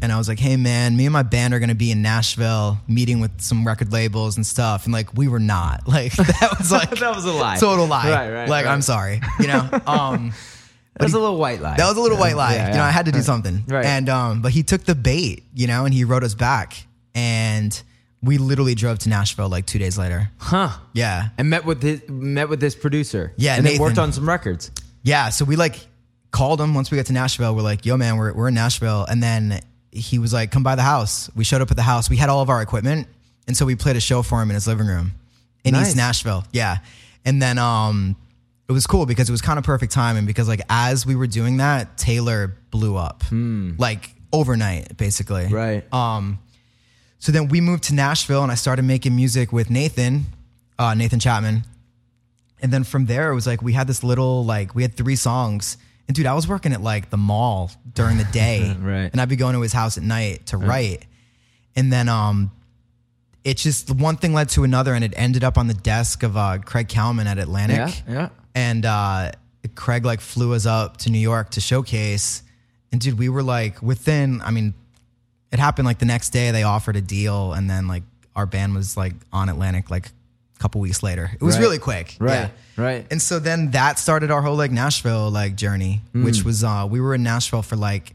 and 0.00 0.10
I 0.10 0.16
was 0.16 0.26
like, 0.26 0.38
hey 0.38 0.56
man, 0.56 0.96
me 0.96 1.04
and 1.04 1.12
my 1.12 1.22
band 1.22 1.52
are 1.52 1.58
gonna 1.60 1.74
be 1.74 1.90
in 1.90 2.00
Nashville 2.00 2.78
meeting 2.88 3.20
with 3.20 3.42
some 3.42 3.66
record 3.66 3.92
labels 3.92 4.36
and 4.38 4.46
stuff. 4.46 4.84
And 4.86 4.94
like 4.94 5.12
we 5.12 5.28
were 5.28 5.38
not. 5.38 5.82
Like 5.88 6.14
that 6.14 6.54
was 6.58 6.72
like 6.78 6.88
That 6.98 7.14
was 7.14 7.26
a 7.26 7.32
lie. 7.32 7.58
Total 7.58 7.86
lie. 7.86 8.10
Right, 8.10 8.30
right, 8.32 8.48
Like 8.48 8.64
right. 8.64 8.72
I'm 8.72 8.80
sorry. 8.80 9.20
You 9.38 9.48
know? 9.48 9.68
Um 9.86 10.32
That 10.94 11.04
was 11.04 11.14
a 11.14 11.18
little 11.18 11.38
white 11.38 11.60
lie. 11.60 11.76
that 11.76 11.88
was 11.88 11.96
a 11.96 12.00
little 12.00 12.18
white 12.18 12.36
lie. 12.36 12.54
Yeah, 12.54 12.68
You 12.68 12.74
know. 12.76 12.82
I 12.84 12.90
had 12.90 13.06
to 13.06 13.12
do 13.12 13.20
something. 13.20 13.64
Right. 13.66 13.84
And 13.84 14.08
um, 14.08 14.42
but 14.42 14.52
he 14.52 14.62
took 14.62 14.84
the 14.84 14.94
bait, 14.94 15.42
you 15.52 15.66
know, 15.66 15.84
and 15.84 15.92
he 15.92 16.04
wrote 16.04 16.22
us 16.22 16.34
back. 16.34 16.86
And 17.14 17.80
we 18.22 18.38
literally 18.38 18.74
drove 18.74 19.00
to 19.00 19.08
Nashville 19.08 19.48
like 19.48 19.66
two 19.66 19.78
days 19.78 19.98
later. 19.98 20.30
Huh. 20.38 20.70
Yeah. 20.92 21.28
And 21.38 21.50
met 21.50 21.64
with 21.64 21.82
his 21.82 22.08
met 22.08 22.48
with 22.48 22.60
this 22.60 22.74
producer. 22.74 23.32
Yeah, 23.36 23.56
And 23.56 23.66
they 23.66 23.78
worked 23.78 23.98
on 23.98 24.12
some 24.12 24.28
records. 24.28 24.70
Yeah, 25.02 25.28
so 25.30 25.44
we 25.44 25.56
like 25.56 25.78
called 26.30 26.60
him 26.60 26.74
once 26.74 26.90
we 26.90 26.96
got 26.96 27.06
to 27.06 27.12
Nashville. 27.12 27.54
We're 27.54 27.62
like, 27.62 27.84
"Yo, 27.84 27.96
man, 27.96 28.16
we're 28.16 28.32
we're 28.32 28.48
in 28.48 28.54
Nashville," 28.54 29.04
and 29.04 29.22
then 29.22 29.60
he 29.92 30.18
was 30.18 30.32
like, 30.32 30.50
"Come 30.50 30.62
by 30.62 30.76
the 30.76 30.82
house." 30.82 31.28
We 31.36 31.44
showed 31.44 31.60
up 31.60 31.70
at 31.70 31.76
the 31.76 31.82
house. 31.82 32.08
We 32.08 32.16
had 32.16 32.28
all 32.30 32.40
of 32.40 32.48
our 32.50 32.62
equipment, 32.62 33.06
and 33.46 33.56
so 33.56 33.66
we 33.66 33.74
played 33.76 33.96
a 33.96 34.00
show 34.00 34.22
for 34.22 34.40
him 34.40 34.48
in 34.50 34.54
his 34.54 34.66
living 34.66 34.86
room 34.86 35.12
in 35.62 35.72
Nice. 35.74 35.88
East 35.88 35.96
Nashville. 35.96 36.44
Yeah, 36.52 36.78
and 37.24 37.40
then 37.42 37.58
um, 37.58 38.16
it 38.68 38.72
was 38.72 38.86
cool 38.86 39.04
because 39.06 39.28
it 39.28 39.32
was 39.32 39.42
kind 39.42 39.58
of 39.58 39.64
perfect 39.64 39.92
timing 39.92 40.24
because 40.26 40.48
like 40.48 40.62
as 40.70 41.04
we 41.04 41.14
were 41.16 41.26
doing 41.26 41.58
that, 41.58 41.98
Taylor 41.98 42.56
blew 42.70 42.96
up 42.96 43.22
like 43.78 44.10
overnight, 44.32 44.96
basically. 44.96 45.46
Right. 45.46 45.84
Um, 45.92 46.38
so 47.18 47.32
then 47.32 47.48
we 47.48 47.60
moved 47.60 47.84
to 47.84 47.94
Nashville, 47.94 48.42
and 48.42 48.52
I 48.52 48.54
started 48.54 48.82
making 48.82 49.16
music 49.16 49.52
with 49.52 49.70
Nathan, 49.70 50.26
uh, 50.78 50.94
Nathan 50.94 51.20
Chapman. 51.20 51.64
And 52.60 52.72
then 52.72 52.84
from 52.84 53.06
there, 53.06 53.30
it 53.30 53.34
was 53.34 53.46
like 53.46 53.62
we 53.62 53.72
had 53.72 53.86
this 53.86 54.02
little 54.02 54.44
like 54.44 54.74
we 54.74 54.82
had 54.82 54.94
three 54.94 55.16
songs. 55.16 55.76
And 56.06 56.14
dude, 56.14 56.26
I 56.26 56.34
was 56.34 56.46
working 56.46 56.72
at 56.72 56.82
like 56.82 57.10
the 57.10 57.16
mall 57.16 57.70
during 57.94 58.18
the 58.18 58.24
day, 58.24 58.74
Right. 58.80 59.10
And 59.10 59.20
I'd 59.20 59.28
be 59.28 59.36
going 59.36 59.54
to 59.54 59.60
his 59.60 59.72
house 59.72 59.96
at 59.96 60.04
night 60.04 60.46
to 60.46 60.56
write. 60.58 61.06
And 61.76 61.92
then 61.92 62.08
um, 62.08 62.50
it 63.42 63.56
just 63.56 63.90
one 63.90 64.16
thing 64.16 64.32
led 64.32 64.48
to 64.50 64.64
another, 64.64 64.94
and 64.94 65.04
it 65.04 65.12
ended 65.16 65.44
up 65.44 65.58
on 65.58 65.66
the 65.66 65.74
desk 65.74 66.22
of 66.22 66.36
uh, 66.36 66.58
Craig 66.64 66.88
Kallman 66.88 67.26
at 67.26 67.38
Atlantic. 67.38 67.76
Yeah, 68.06 68.12
yeah. 68.12 68.28
And 68.54 68.84
uh, 68.86 69.32
Craig 69.74 70.04
like 70.04 70.20
flew 70.20 70.54
us 70.54 70.66
up 70.66 70.98
to 70.98 71.10
New 71.10 71.18
York 71.18 71.50
to 71.50 71.60
showcase. 71.60 72.42
And 72.92 73.00
dude, 73.00 73.18
we 73.18 73.28
were 73.28 73.42
like 73.42 73.82
within. 73.82 74.40
I 74.42 74.50
mean, 74.50 74.74
it 75.52 75.58
happened 75.58 75.86
like 75.86 75.98
the 75.98 76.06
next 76.06 76.30
day. 76.30 76.50
They 76.50 76.62
offered 76.62 76.96
a 76.96 77.00
deal, 77.00 77.52
and 77.52 77.68
then 77.68 77.88
like 77.88 78.02
our 78.36 78.46
band 78.46 78.74
was 78.74 78.96
like 78.96 79.14
on 79.32 79.48
Atlantic 79.48 79.90
like 79.90 80.06
a 80.08 80.58
couple 80.60 80.80
weeks 80.80 81.02
later. 81.02 81.30
It 81.32 81.42
was 81.42 81.56
Right. 81.56 81.60
really 81.62 81.78
quick, 81.78 82.16
Right, 82.18 82.50
Yeah. 82.76 82.82
right. 82.84 83.06
And 83.10 83.20
so 83.22 83.38
then 83.38 83.70
that 83.72 83.98
started 83.98 84.30
our 84.32 84.42
whole 84.42 84.56
like 84.56 84.70
Nashville 84.72 85.30
like 85.30 85.54
journey, 85.56 86.00
Mm. 86.14 86.24
which 86.24 86.44
was 86.44 86.62
uh 86.64 86.86
we 86.88 87.00
were 87.00 87.14
in 87.14 87.22
Nashville 87.22 87.62
for 87.62 87.76
like 87.76 88.14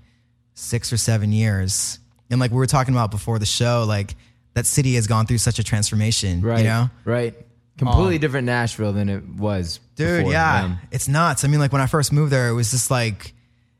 six 0.55 0.91
or 0.91 0.97
seven 0.97 1.31
years, 1.31 1.99
and 2.29 2.39
like 2.39 2.51
we 2.51 2.57
were 2.57 2.65
talking 2.65 2.93
about 2.93 3.11
before 3.11 3.39
the 3.39 3.45
show, 3.45 3.85
like 3.87 4.15
that 4.55 4.65
city 4.65 4.95
has 4.95 5.07
gone 5.07 5.25
through 5.25 5.37
such 5.37 5.59
a 5.59 5.63
transformation, 5.63 6.41
Right. 6.41 6.59
you 6.59 6.63
know. 6.65 6.89
Right. 7.05 7.33
Completely 7.79 8.17
different 8.19 8.45
Nashville 8.45 8.93
than 8.93 9.09
it 9.09 9.27
was. 9.27 9.79
Dude, 9.95 10.19
before, 10.19 10.31
yeah, 10.31 10.67
man. 10.67 10.79
it's 10.91 11.07
nuts. 11.07 11.43
I 11.43 11.47
mean, 11.47 11.59
like 11.59 11.71
when 11.73 11.81
I 11.81 11.87
first 11.87 12.11
moved 12.13 12.31
there, 12.31 12.47
it 12.49 12.53
was 12.53 12.71
just 12.71 12.91
like 12.91 13.33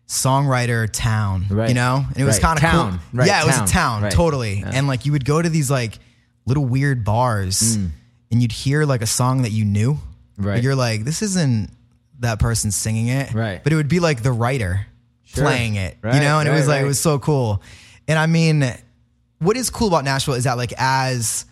songwriter 0.07 0.89
town, 0.91 1.45
Right. 1.49 1.69
you 1.69 1.75
know, 1.75 2.03
and 2.07 2.17
it 2.17 2.23
was 2.23 2.35
Right. 2.37 2.41
kind 2.43 2.57
of 2.57 2.61
Town. 2.61 2.91
cool. 2.91 2.99
Right, 3.19 3.27
Yeah, 3.27 3.43
it 3.43 3.45
was 3.45 3.59
a 3.59 3.65
town, 3.67 4.03
Right. 4.03 4.11
totally. 4.11 4.59
Yeah. 4.61 4.71
And 4.73 4.87
like 4.87 5.05
you 5.05 5.11
would 5.11 5.25
go 5.25 5.41
to 5.41 5.49
these 5.49 5.69
like 5.69 5.99
little 6.45 6.65
weird 6.65 7.03
bars, 7.03 7.75
and 7.75 7.91
you'd 8.41 8.51
hear 8.51 8.85
like 8.85 9.01
a 9.01 9.07
song 9.07 9.43
that 9.43 9.51
you 9.51 9.65
knew, 9.65 9.99
Mm. 10.39 10.45
Right. 10.45 10.53
But 10.55 10.63
you're 10.63 10.75
like, 10.75 11.03
this 11.03 11.21
isn't 11.21 11.69
that 12.21 12.39
person 12.39 12.71
singing 12.71 13.07
it, 13.09 13.33
Right. 13.33 13.63
But 13.63 13.71
it 13.73 13.75
would 13.75 13.87
be 13.89 13.99
like 13.99 14.23
the 14.23 14.31
writer 14.31 14.85
Sure. 15.25 15.43
playing 15.43 15.75
it, 15.75 15.97
you 16.03 16.19
know, 16.19 16.39
and 16.39 16.47
it 16.49 16.51
was 16.53 16.67
like 16.67 16.81
it 16.81 16.85
was 16.87 16.99
so 16.99 17.19
cool. 17.19 17.61
And 18.07 18.17
I 18.17 18.25
mean, 18.25 18.65
what 19.39 19.55
is 19.57 19.69
cool 19.69 19.87
about 19.89 20.03
Nashville 20.05 20.33
is 20.33 20.45
that 20.45 20.57
like 20.57 20.73
as 20.77 21.45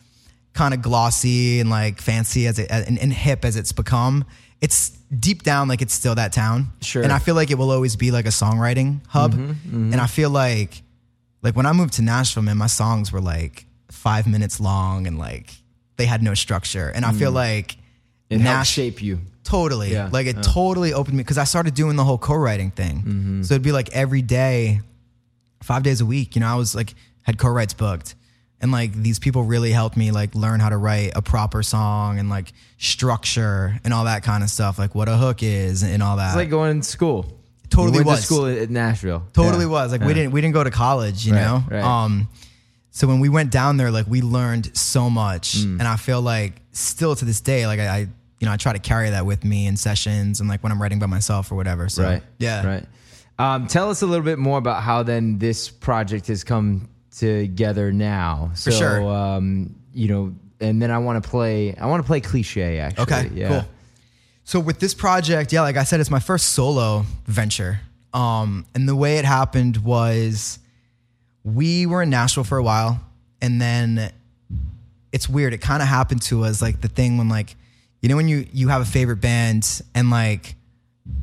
kind 0.58 0.74
of 0.74 0.82
glossy 0.82 1.60
and 1.62 1.70
like 1.70 2.02
fancy 2.02 2.48
as 2.48 2.58
it 2.60 2.68
and, 2.72 2.98
and 3.00 3.14
hip 3.14 3.46
as 3.46 3.56
it's 3.56 3.72
become, 3.72 4.26
it's 4.60 4.90
deep 5.20 5.44
down 5.44 5.68
like 5.68 5.82
it's 5.82 5.94
still 5.94 6.16
that 6.16 6.34
town. 6.34 6.68
Sure. 6.82 7.04
And 7.04 7.12
I 7.12 7.20
feel 7.20 7.36
like 7.36 7.52
it 7.52 7.58
will 7.58 7.72
always 7.72 7.96
be 7.96 8.10
like 8.12 8.26
a 8.26 8.30
songwriting 8.42 9.00
hub. 9.08 9.34
Mm-hmm, 9.34 9.94
And 9.94 10.02
I 10.02 10.08
feel 10.08 10.30
like 10.30 10.82
like 11.44 11.56
when 11.56 11.66
I 11.66 11.74
moved 11.74 11.94
to 11.94 12.02
Nashville, 12.02 12.44
man, 12.44 12.58
my 12.58 12.68
songs 12.68 13.12
were 13.14 13.22
like 13.22 13.66
five 13.92 14.26
minutes 14.28 14.60
long 14.60 15.08
and 15.08 15.18
like 15.20 15.52
they 15.98 16.06
had 16.06 16.22
no 16.24 16.34
structure. 16.34 16.90
And 16.96 17.06
I 17.06 17.14
feel 17.14 17.32
like 17.32 17.78
Mm. 18.30 18.36
It 18.36 18.42
helped 18.42 18.58
Nash- 18.58 18.72
shape 18.72 19.02
you. 19.02 19.20
Totally. 19.46 19.94
Yeah, 19.94 20.10
Like 20.12 20.28
it 20.28 20.36
yeah. 20.36 20.42
totally 20.42 20.92
opened 20.92 21.16
me 21.16 21.24
because 21.24 21.38
I 21.38 21.46
started 21.46 21.74
doing 21.76 21.96
the 21.96 22.04
whole 22.04 22.18
co-writing 22.18 22.72
thing. 22.72 23.42
So 23.46 23.54
it'd 23.54 23.64
be 23.64 23.72
like 23.72 23.88
every 23.96 24.22
day, 24.22 24.82
five 25.64 25.82
days 25.84 26.02
a 26.02 26.06
week, 26.06 26.36
you 26.36 26.42
know, 26.42 26.48
I 26.48 26.56
was 26.56 26.76
like 26.76 26.94
had 27.22 27.38
co-writes 27.38 27.74
booked. 27.74 28.16
And 28.60 28.72
like 28.72 28.92
these 28.94 29.20
people 29.20 29.44
really 29.44 29.72
helped 29.72 29.96
me 29.98 30.10
like 30.12 30.34
learn 30.34 30.60
how 30.60 30.70
to 30.70 30.78
write 30.78 31.12
a 31.16 31.22
proper 31.22 31.62
song 31.62 32.18
and 32.18 32.28
like 32.30 32.54
structure 32.80 33.80
and 33.84 33.94
all 33.94 34.06
that 34.06 34.24
kind 34.24 34.44
of 34.44 34.50
stuff, 34.50 34.80
like 34.80 34.96
what 34.96 35.08
a 35.08 35.16
hook 35.16 35.44
is 35.44 35.84
and 35.84 36.02
all 36.02 36.18
that. 36.18 36.30
It's 36.30 36.36
like 36.36 36.50
going 36.50 36.82
to 36.82 36.88
school. 36.88 37.26
Totally 37.70 37.90
you 38.00 38.06
went 38.06 38.08
was. 38.08 38.20
to 38.22 38.26
school 38.26 38.46
at 38.48 38.70
Nashville. 38.70 39.24
Totally 39.34 39.66
Yeah. 39.66 39.72
was. 39.72 39.92
Like 39.92 40.02
we 40.02 40.08
Yeah. 40.08 40.14
didn't 40.14 40.32
we 40.32 40.42
didn't 40.42 40.54
go 40.56 40.64
to 40.64 40.72
college, 40.72 41.26
you 41.28 41.34
Right, 41.34 41.42
know? 41.44 41.64
right. 41.70 41.84
Um 41.84 42.28
so 42.92 43.08
when 43.08 43.20
we 43.20 43.30
went 43.30 43.52
down 43.52 43.78
there, 43.78 43.92
like 43.92 44.08
we 44.08 44.22
learned 44.22 44.76
so 44.76 45.10
much. 45.10 45.58
Mm. 45.58 45.80
And 45.80 45.84
I 45.88 45.98
feel 45.98 46.22
like 46.22 46.62
still 46.72 47.16
to 47.16 47.26
this 47.26 47.42
day, 47.42 47.68
like 47.68 47.80
I, 47.80 47.88
I 47.88 48.00
you 48.40 48.46
know, 48.48 48.52
I 48.52 48.58
try 48.58 48.74
to 48.74 48.80
carry 48.80 49.10
that 49.12 49.26
with 49.26 49.44
me 49.44 49.68
in 49.68 49.78
sessions 49.78 50.40
and 50.40 50.50
like 50.50 50.64
when 50.64 50.72
I'm 50.72 50.82
writing 50.82 50.98
by 51.00 51.06
myself 51.08 51.52
or 51.52 51.56
whatever. 51.56 51.90
So 51.90 52.04
Right. 52.04 52.24
yeah. 52.40 52.66
Right. 52.66 52.86
Um, 53.40 53.68
tell 53.68 53.92
us 53.92 54.02
a 54.02 54.08
little 54.08 54.26
bit 54.26 54.40
more 54.40 54.58
about 54.58 54.82
how 54.82 55.04
then 55.04 55.38
this 55.38 55.70
project 55.70 56.26
has 56.28 56.44
come 56.44 56.88
together 57.18 57.92
now. 57.92 58.52
So, 58.56 58.72
sure. 58.72 59.04
Um, 59.04 59.76
you 59.94 60.08
know, 60.08 60.36
and 60.60 60.82
then 60.82 60.92
I 60.92 60.98
want 61.00 61.24
to 61.24 61.30
play. 61.30 61.76
I 61.76 61.86
want 61.88 62.04
to 62.04 62.08
play 62.08 62.22
cliche. 62.22 62.80
Actually. 62.80 63.04
Okay, 63.04 63.30
Yeah. 63.34 63.48
cool. 63.50 63.66
So 64.44 64.60
with 64.62 64.80
this 64.80 64.94
project, 64.94 65.52
yeah, 65.52 65.62
like 65.62 65.76
I 65.76 65.84
said, 65.84 66.00
it's 66.00 66.10
my 66.12 66.20
first 66.22 66.54
solo 66.54 67.06
venture. 67.26 67.82
Um, 68.14 68.66
and 68.74 68.88
the 68.88 68.96
way 68.96 69.18
it 69.18 69.26
happened 69.26 69.78
was 69.78 70.60
we 71.44 71.86
were 71.86 72.02
in 72.02 72.10
Nashville 72.10 72.46
for 72.46 72.58
a 72.58 72.64
while, 72.64 73.02
and 73.42 73.60
then 73.62 74.10
it's 75.12 75.28
weird. 75.28 75.54
It 75.54 75.58
kind 75.60 75.82
of 75.82 75.88
happened 75.90 76.22
to 76.24 76.44
us 76.46 76.62
like 76.62 76.80
the 76.82 76.88
thing 76.88 77.18
when 77.18 77.28
like 77.30 77.56
you 78.02 78.08
know 78.10 78.16
when 78.16 78.28
you 78.30 78.48
you 78.54 78.70
have 78.70 78.82
a 78.82 78.86
favorite 78.86 79.18
band 79.22 79.82
and 79.94 80.10
like 80.10 80.56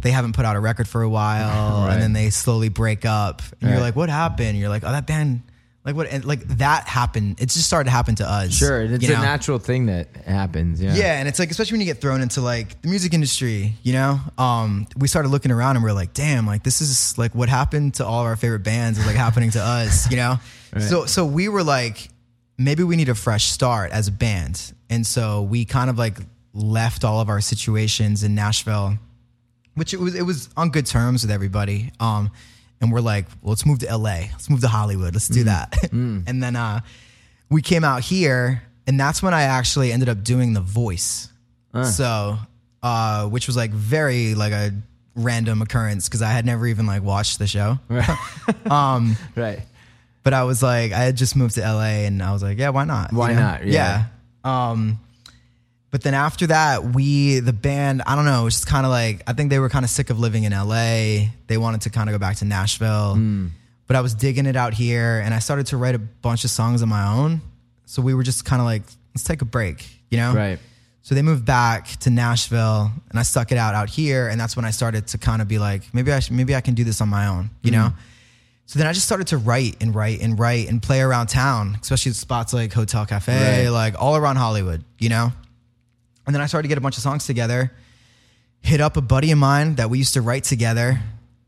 they 0.00 0.10
haven't 0.10 0.34
put 0.34 0.44
out 0.44 0.56
a 0.56 0.60
record 0.60 0.86
for 0.88 1.02
a 1.02 1.08
while 1.08 1.82
Right. 1.86 1.92
and 1.94 2.02
then 2.02 2.12
they 2.14 2.30
slowly 2.30 2.68
break 2.68 3.04
up 3.04 3.42
and 3.60 3.70
you're 3.70 3.80
like 3.80 3.94
what 3.94 4.08
happened 4.08 4.58
you're 4.58 4.70
like 4.70 4.82
oh 4.82 4.90
that 4.90 5.06
band 5.06 5.42
like 5.84 5.94
what 5.94 6.06
and 6.08 6.24
like 6.24 6.40
that 6.58 6.88
happened 6.88 7.40
it 7.40 7.50
just 7.50 7.66
started 7.66 7.84
to 7.84 7.90
happen 7.90 8.14
to 8.14 8.28
us 8.28 8.54
Sure, 8.56 8.82
it's 8.82 9.02
you 9.06 9.12
a 9.12 9.16
know? 9.16 9.22
natural 9.22 9.58
thing 9.58 9.86
that 9.86 10.08
happens. 10.24 10.80
Yeah. 10.82 10.94
yeah 10.94 11.18
and 11.18 11.28
it's 11.28 11.38
like 11.38 11.50
especially 11.50 11.74
when 11.74 11.80
you 11.82 11.86
get 11.92 12.00
thrown 12.00 12.20
into 12.22 12.40
like 12.40 12.80
the 12.82 12.88
music 12.88 13.12
industry 13.14 13.74
you 13.82 13.92
know 13.92 14.18
um 14.38 14.86
we 14.96 15.08
started 15.08 15.28
looking 15.28 15.50
around 15.50 15.76
and 15.76 15.84
we 15.84 15.90
are 15.90 15.94
like 15.94 16.14
damn 16.14 16.46
like 16.46 16.62
this 16.62 16.80
is 16.80 17.16
like 17.18 17.34
what 17.34 17.48
happened 17.48 17.94
to 17.94 18.06
all 18.06 18.20
of 18.20 18.26
our 18.26 18.36
favorite 18.36 18.62
bands 18.64 18.98
is 18.98 19.06
like 19.06 19.16
happening 19.16 19.50
to 19.50 19.60
us 19.60 20.10
you 20.10 20.16
know 20.16 20.38
so 20.78 21.06
so 21.06 21.26
we 21.26 21.48
were 21.48 21.62
like 21.62 22.08
maybe 22.56 22.82
we 22.82 22.96
need 22.96 23.08
a 23.08 23.14
fresh 23.14 23.46
start 23.46 23.90
as 23.92 24.08
a 24.08 24.12
band 24.12 24.72
and 24.88 25.06
so 25.06 25.42
we 25.42 25.64
kind 25.64 25.90
of 25.90 25.98
like 25.98 26.18
left 26.54 27.04
all 27.04 27.20
of 27.20 27.28
our 27.28 27.40
situations 27.40 28.22
in 28.24 28.34
nashville 28.34 28.96
which 29.74 29.92
it 29.92 29.98
was 30.00 30.14
it 30.14 30.22
was 30.22 30.48
on 30.56 30.70
good 30.70 30.86
terms 30.86 31.22
with 31.22 31.32
everybody. 31.32 31.90
Um, 31.98 32.30
and 32.80 32.92
we're 32.92 33.00
like, 33.00 33.26
well, 33.42 33.50
let's 33.50 33.64
move 33.66 33.78
to 33.80 33.96
LA. 33.96 34.26
Let's 34.32 34.50
move 34.50 34.60
to 34.60 34.68
Hollywood. 34.68 35.14
Let's 35.14 35.28
do 35.28 35.44
that. 35.44 35.74
and 35.92 36.42
then 36.42 36.56
uh, 36.56 36.80
we 37.50 37.62
came 37.62 37.84
out 37.84 38.02
here, 38.02 38.62
and 38.86 38.98
that's 38.98 39.22
when 39.22 39.32
I 39.34 39.42
actually 39.42 39.92
ended 39.92 40.08
up 40.08 40.22
doing 40.24 40.52
The 40.52 40.60
Voice. 40.60 41.28
So, 41.84 42.38
uh, 42.82 43.26
which 43.28 43.46
was 43.48 43.56
like 43.56 43.70
very 43.72 44.34
like 44.36 44.52
a 44.52 44.72
random 45.16 45.60
occurrence 45.62 46.08
because 46.08 46.22
I 46.22 46.30
had 46.30 46.44
never 46.46 46.66
even 46.66 46.86
like 46.86 47.02
watched 47.02 47.38
the 47.38 47.46
show. 47.46 47.78
Right. 49.34 49.60
But 50.22 50.34
I 50.34 50.44
was 50.44 50.62
like, 50.62 50.92
I 50.92 51.00
had 51.00 51.16
just 51.16 51.36
moved 51.36 51.56
to 51.56 51.60
LA, 51.60 52.06
and 52.06 52.22
I 52.22 52.32
was 52.32 52.42
like, 52.42 52.58
yeah, 52.58 52.70
why 52.70 52.84
not? 52.84 53.12
Why 53.12 53.32
not? 53.34 53.66
Yeah. 53.66 54.04
Yeah. 54.44 54.70
Um, 54.70 54.98
but 55.94 56.02
then 56.02 56.12
after 56.12 56.48
that, 56.48 56.82
we 56.92 57.38
the 57.38 57.52
band, 57.52 58.02
I 58.04 58.16
don't 58.16 58.24
know, 58.24 58.40
it 58.40 58.44
was 58.46 58.54
just 58.54 58.66
kind 58.66 58.84
of 58.84 58.90
like 58.90 59.22
I 59.28 59.32
think 59.32 59.50
they 59.50 59.60
were 59.60 59.68
kind 59.68 59.84
of 59.84 59.90
sick 59.92 60.10
of 60.10 60.18
living 60.18 60.42
in 60.42 60.50
LA. 60.50 61.28
They 61.46 61.56
wanted 61.56 61.82
to 61.82 61.90
kind 61.90 62.08
of 62.08 62.14
go 62.14 62.18
back 62.18 62.38
to 62.38 62.44
Nashville. 62.44 63.14
Hmm. 63.14 63.46
But 63.86 63.94
I 63.94 64.00
was 64.00 64.12
digging 64.12 64.46
it 64.46 64.56
out 64.56 64.74
here, 64.74 65.20
and 65.24 65.32
I 65.32 65.38
started 65.38 65.66
to 65.66 65.76
write 65.76 65.94
a 65.94 66.00
bunch 66.00 66.42
of 66.42 66.50
songs 66.50 66.82
on 66.82 66.88
my 66.88 67.06
own. 67.06 67.42
So 67.86 68.02
we 68.02 68.12
were 68.12 68.24
just 68.24 68.44
kind 68.44 68.58
of 68.60 68.66
like, 68.66 68.82
let's 69.14 69.22
take 69.22 69.40
a 69.40 69.44
break, 69.44 69.86
you 70.10 70.18
know? 70.18 70.34
Right. 70.34 70.58
So 71.02 71.14
they 71.14 71.22
moved 71.22 71.44
back 71.44 71.86
to 72.00 72.10
Nashville, 72.10 72.90
and 73.10 73.16
I 73.16 73.22
stuck 73.22 73.52
it 73.52 73.58
out 73.58 73.76
out 73.76 73.88
here, 73.88 74.26
and 74.26 74.40
that's 74.40 74.56
when 74.56 74.64
I 74.64 74.70
started 74.72 75.06
to 75.08 75.18
kind 75.18 75.40
of 75.40 75.46
be 75.46 75.60
like, 75.60 75.94
maybe 75.94 76.10
I 76.10 76.18
should, 76.18 76.34
maybe 76.34 76.56
I 76.56 76.60
can 76.60 76.74
do 76.74 76.82
this 76.82 77.00
on 77.00 77.08
my 77.08 77.28
own, 77.28 77.50
you 77.62 77.70
know. 77.70 77.92
So 78.66 78.80
then 78.80 78.88
I 78.88 78.92
just 78.94 79.06
started 79.06 79.28
to 79.28 79.36
write 79.36 79.76
and 79.80 79.94
write 79.94 80.22
and 80.22 80.36
write 80.36 80.68
and 80.68 80.82
play 80.82 81.02
around 81.02 81.28
town, 81.28 81.78
especially 81.80 82.10
spots 82.14 82.52
like 82.52 82.72
Hotel 82.72 83.06
Cafe, 83.06 83.64
Right. 83.66 83.68
like 83.68 83.94
all 83.96 84.16
around 84.16 84.36
Hollywood, 84.36 84.82
you 84.98 85.08
know. 85.08 85.30
And 86.26 86.34
then 86.34 86.40
I 86.42 86.46
started 86.46 86.64
to 86.64 86.68
get 86.68 86.78
a 86.78 86.80
bunch 86.80 86.96
of 86.96 87.02
songs 87.02 87.26
together. 87.26 87.72
Hit 88.60 88.80
up 88.80 88.96
a 88.96 89.02
buddy 89.02 89.30
of 89.30 89.38
mine 89.38 89.74
that 89.76 89.90
we 89.90 89.98
used 89.98 90.14
to 90.14 90.22
write 90.22 90.44
together, 90.44 91.00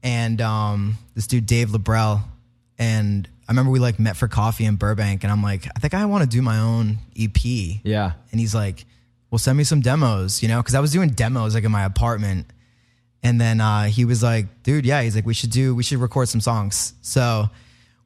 and 0.02 0.40
um, 0.40 0.98
this 1.14 1.26
dude 1.26 1.46
Dave 1.46 1.70
Labrell, 1.70 2.22
and 2.78 3.26
I 3.48 3.52
remember 3.52 3.70
we 3.70 3.78
like 3.78 3.98
met 3.98 4.16
for 4.16 4.28
coffee 4.28 4.64
in 4.64 4.76
Burbank, 4.76 5.22
and 5.22 5.32
I'm 5.32 5.42
like, 5.42 5.66
I 5.74 5.78
think 5.78 5.94
I 5.94 6.04
want 6.06 6.24
to 6.24 6.28
do 6.28 6.42
my 6.42 6.58
own 6.58 6.98
EP. 7.18 7.42
Yeah. 7.84 8.12
And 8.32 8.40
he's 8.40 8.54
like, 8.54 8.84
well, 9.30 9.38
send 9.38 9.56
me 9.56 9.64
some 9.64 9.80
demos, 9.80 10.42
you 10.42 10.48
know, 10.48 10.58
because 10.58 10.74
I 10.74 10.80
was 10.80 10.92
doing 10.92 11.10
demos 11.10 11.54
like 11.54 11.64
in 11.64 11.72
my 11.72 11.84
apartment. 11.84 12.46
And 13.22 13.40
then 13.40 13.60
uh, 13.60 13.84
he 13.84 14.04
was 14.04 14.22
like, 14.22 14.62
dude, 14.62 14.84
yeah, 14.84 15.02
he's 15.02 15.16
like, 15.16 15.26
we 15.26 15.34
should 15.34 15.50
do, 15.50 15.74
we 15.74 15.82
should 15.82 15.98
record 15.98 16.28
some 16.28 16.40
songs. 16.40 16.92
So 17.02 17.46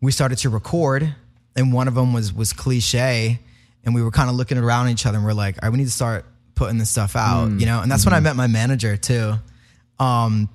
we 0.00 0.12
started 0.12 0.38
to 0.38 0.50
record, 0.50 1.14
and 1.56 1.72
one 1.72 1.88
of 1.88 1.94
them 1.94 2.12
was 2.12 2.32
was 2.32 2.52
cliche, 2.52 3.38
and 3.84 3.94
we 3.94 4.02
were 4.02 4.10
kind 4.10 4.30
of 4.30 4.36
looking 4.36 4.58
around 4.58 4.88
each 4.88 5.06
other, 5.06 5.18
and 5.18 5.26
we're 5.26 5.32
like, 5.32 5.56
all 5.56 5.68
right, 5.68 5.72
we 5.72 5.78
need 5.78 5.86
to 5.86 5.90
start 5.90 6.24
putting 6.60 6.76
this 6.78 6.90
stuff 6.90 7.16
out, 7.16 7.48
you 7.58 7.64
know. 7.64 7.80
And 7.80 7.90
that's 7.90 8.04
when 8.04 8.12
I 8.12 8.20
met 8.20 8.36
my 8.36 8.46
manager 8.46 8.96
too. 8.98 9.34
Um, 9.98 10.48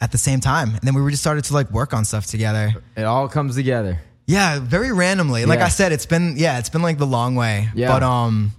at 0.00 0.10
the 0.12 0.18
same 0.18 0.40
time, 0.40 0.70
and 0.74 0.80
then 0.82 0.92
we 0.94 1.10
just 1.10 1.22
started 1.22 1.44
to 1.44 1.54
like 1.54 1.70
work 1.70 1.94
on 1.94 2.04
stuff 2.04 2.26
together. 2.26 2.74
It 2.96 3.04
all 3.04 3.28
comes 3.28 3.54
together. 3.54 4.00
Yeah, 4.26 4.58
very 4.58 4.92
randomly. 4.92 5.44
Like 5.46 5.60
Yeah. 5.60 5.66
I 5.66 5.68
said, 5.70 5.92
it's 5.92 6.06
been 6.06 6.34
yeah, 6.36 6.58
it's 6.58 6.68
been 6.68 6.82
like 6.82 6.98
the 6.98 7.06
long 7.06 7.36
way. 7.36 7.68
Yeah. 7.74 7.88
But 7.92 8.02
um 8.02 8.52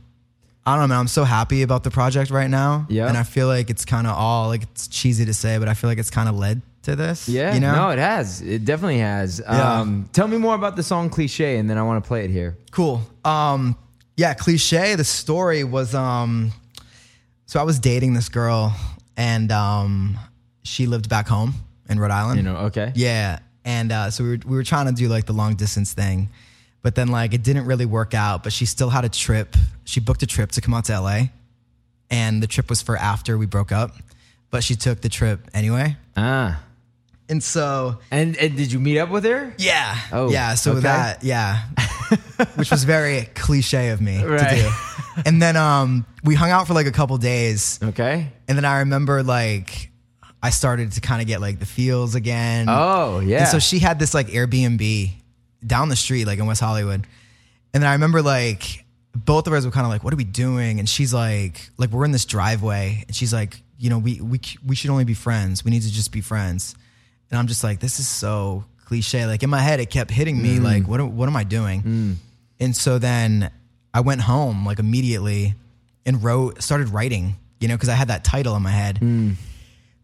I 0.65 0.71
don't 0.71 0.79
know, 0.83 0.87
man. 0.87 0.99
I'm 0.99 1.07
so 1.07 1.23
happy 1.25 1.61
about 1.61 1.83
the 1.83 1.91
project 1.91 2.31
right 2.31 2.49
now. 2.49 2.85
Yeah. 2.89 3.07
And 3.07 3.17
I 3.17 3.23
feel 3.23 3.47
like 3.47 3.69
it's 3.69 3.85
kind 3.85 4.07
of 4.07 4.13
all 4.17 4.47
like 4.47 4.63
it's 4.63 4.87
cheesy 4.87 5.25
to 5.25 5.33
say, 5.33 5.57
but 5.59 5.67
I 5.67 5.73
feel 5.75 5.89
like 5.89 5.99
it's 5.99 6.09
kind 6.09 6.27
of 6.29 6.35
led 6.35 6.61
to 6.83 6.95
this. 6.95 7.27
Yeah. 7.29 7.53
You 7.53 7.59
know? 7.59 7.75
No, 7.75 7.89
it 7.89 7.99
has. 7.99 8.41
It 8.41 8.65
definitely 8.65 8.99
has. 8.99 9.39
Yeah. 9.39 9.79
Um, 9.81 10.09
tell 10.13 10.27
me 10.27 10.37
more 10.37 10.55
about 10.55 10.75
the 10.75 10.83
song 10.83 11.09
Cliche, 11.09 11.57
and 11.59 11.69
then 11.69 11.77
I 11.77 11.83
want 11.83 12.03
to 12.03 12.07
play 12.07 12.23
it 12.25 12.31
here. 12.31 12.57
cool. 12.71 13.01
Um 13.23 13.77
yeah, 14.17 14.33
cliche. 14.33 14.95
The 14.95 15.03
story 15.05 15.63
was 15.63 15.95
um 15.95 16.51
so 17.45 17.59
I 17.59 17.63
was 17.63 17.79
dating 17.79 18.13
this 18.13 18.27
girl 18.29 18.75
and 19.15 19.51
um 19.51 20.17
she 20.63 20.85
lived 20.85 21.07
back 21.07 21.27
home 21.27 21.53
in 21.89 21.99
Rhode 21.99 22.11
Island. 22.11 22.37
You 22.37 22.43
know, 22.43 22.57
okay. 22.67 22.91
Yeah. 22.95 23.39
And 23.63 23.91
uh, 23.91 24.11
so 24.11 24.23
we 24.23 24.29
were, 24.31 24.39
we 24.45 24.55
were 24.57 24.63
trying 24.63 24.85
to 24.87 24.91
do 24.93 25.07
like 25.09 25.25
the 25.25 25.33
long 25.33 25.55
distance 25.55 25.91
thing, 25.93 26.29
but 26.81 26.95
then 26.95 27.07
like 27.09 27.33
it 27.33 27.43
didn't 27.43 27.65
really 27.65 27.85
work 27.85 28.13
out. 28.13 28.43
But 28.43 28.53
she 28.53 28.65
still 28.65 28.89
had 28.89 29.03
a 29.05 29.09
trip. 29.09 29.55
She 29.85 29.99
booked 29.99 30.23
a 30.23 30.27
trip 30.27 30.51
to 30.53 30.61
come 30.61 30.73
out 30.73 30.85
to 30.85 30.99
LA, 30.99 31.23
and 32.09 32.41
the 32.41 32.47
trip 32.47 32.69
was 32.69 32.81
for 32.81 32.95
after 32.97 33.37
we 33.37 33.45
broke 33.45 33.71
up. 33.73 33.91
But 34.51 34.63
she 34.63 34.75
took 34.75 35.01
the 35.01 35.09
trip 35.09 35.49
anyway. 35.53 35.97
Ah. 36.15 36.63
And 37.29 37.43
so 37.43 37.99
And, 38.09 38.37
and 38.37 38.55
did 38.55 38.71
you 38.71 38.79
meet 38.79 38.97
up 38.99 39.09
with 39.09 39.25
her? 39.25 39.53
yeah, 39.57 39.99
Oh, 40.13 40.29
yeah. 40.31 40.55
So 40.55 40.71
okay. 40.71 40.81
that 40.81 41.23
yeah, 41.23 41.63
which 42.55 42.71
was 42.71 42.83
very 42.83 43.23
cliche 43.35 43.89
of 43.89 44.01
me 44.01 44.23
Right. 44.23 44.49
to 44.49 44.55
do. 44.63 44.69
And 45.25 45.41
then 45.41 45.55
um, 45.57 46.05
we 46.23 46.35
hung 46.35 46.51
out 46.51 46.67
for 46.67 46.73
like 46.73 46.85
a 46.87 46.91
couple 46.91 47.17
days, 47.17 47.79
Okay. 47.83 48.31
and 48.47 48.57
then 48.57 48.65
I 48.65 48.79
remember 48.79 49.23
like 49.23 49.91
I 50.43 50.51
started 50.51 50.91
to 50.93 51.01
kind 51.01 51.21
of 51.21 51.27
get 51.27 51.41
like 51.41 51.59
the 51.59 51.65
feels 51.65 52.13
again. 52.15 52.67
Oh, 52.69 53.19
yeah. 53.19 53.39
And 53.39 53.47
so 53.47 53.59
she 53.59 53.79
had 53.79 53.97
this 53.99 54.13
like 54.13 54.27
Airbnb 54.27 55.11
down 55.65 55.89
the 55.89 55.95
street, 55.95 56.25
like 56.25 56.37
in 56.39 56.45
West 56.45 56.61
Hollywood. 56.61 57.07
And 57.73 57.83
then 57.83 57.89
I 57.89 57.93
remember 57.93 58.21
like 58.21 58.85
both 59.15 59.47
of 59.47 59.53
us 59.53 59.65
were 59.65 59.71
kind 59.71 59.85
of 59.85 59.91
like, 59.91 60.03
"What 60.03 60.13
are 60.13 60.17
we 60.17 60.23
doing?" 60.23 60.77
And 60.79 60.87
she's 60.87 61.13
like, 61.13 61.69
"Like 61.77 61.89
we're 61.89 62.05
in 62.05 62.11
this 62.11 62.25
driveway," 62.25 63.03
and 63.07 63.15
she's 63.15 63.33
like, 63.33 63.61
"You 63.79 63.89
know, 63.89 63.97
we 63.97 64.21
we 64.21 64.39
we 64.65 64.75
should 64.75 64.91
only 64.91 65.05
be 65.05 65.15
friends. 65.15 65.65
We 65.65 65.71
need 65.71 65.81
to 65.81 65.91
just 65.91 66.11
be 66.11 66.21
friends." 66.21 66.75
And 67.31 67.39
I'm 67.39 67.47
just 67.47 67.63
like, 67.63 67.79
"This 67.79 67.99
is 67.99 68.07
so 68.07 68.63
cliche." 68.87 69.25
Like 69.25 69.43
in 69.43 69.49
my 69.49 69.59
head, 69.61 69.79
it 69.79 69.89
kept 69.89 70.11
hitting 70.11 70.41
me, 70.41 70.59
like, 70.59 70.83
mm. 70.83 70.87
"What 70.87 70.99
am- 71.01 71.15
what 71.17 71.27
am 71.29 71.35
I 71.35 71.43
doing?" 71.43 71.83
Mm. 71.83 72.15
And 72.59 72.75
so 72.75 72.97
then 72.97 73.51
I 73.93 73.99
went 74.01 74.21
home 74.21 74.65
like 74.65 74.79
immediately 74.79 75.53
and 76.05 76.23
wrote, 76.23 76.61
started 76.63 76.89
writing, 76.89 77.35
you 77.59 77.67
know, 77.67 77.75
because 77.75 77.89
I 77.89 77.93
had 77.95 78.07
that 78.07 78.23
title 78.23 78.55
in 78.55 78.63
my 78.63 78.71
head. 78.71 78.99
Mm. 78.99 79.35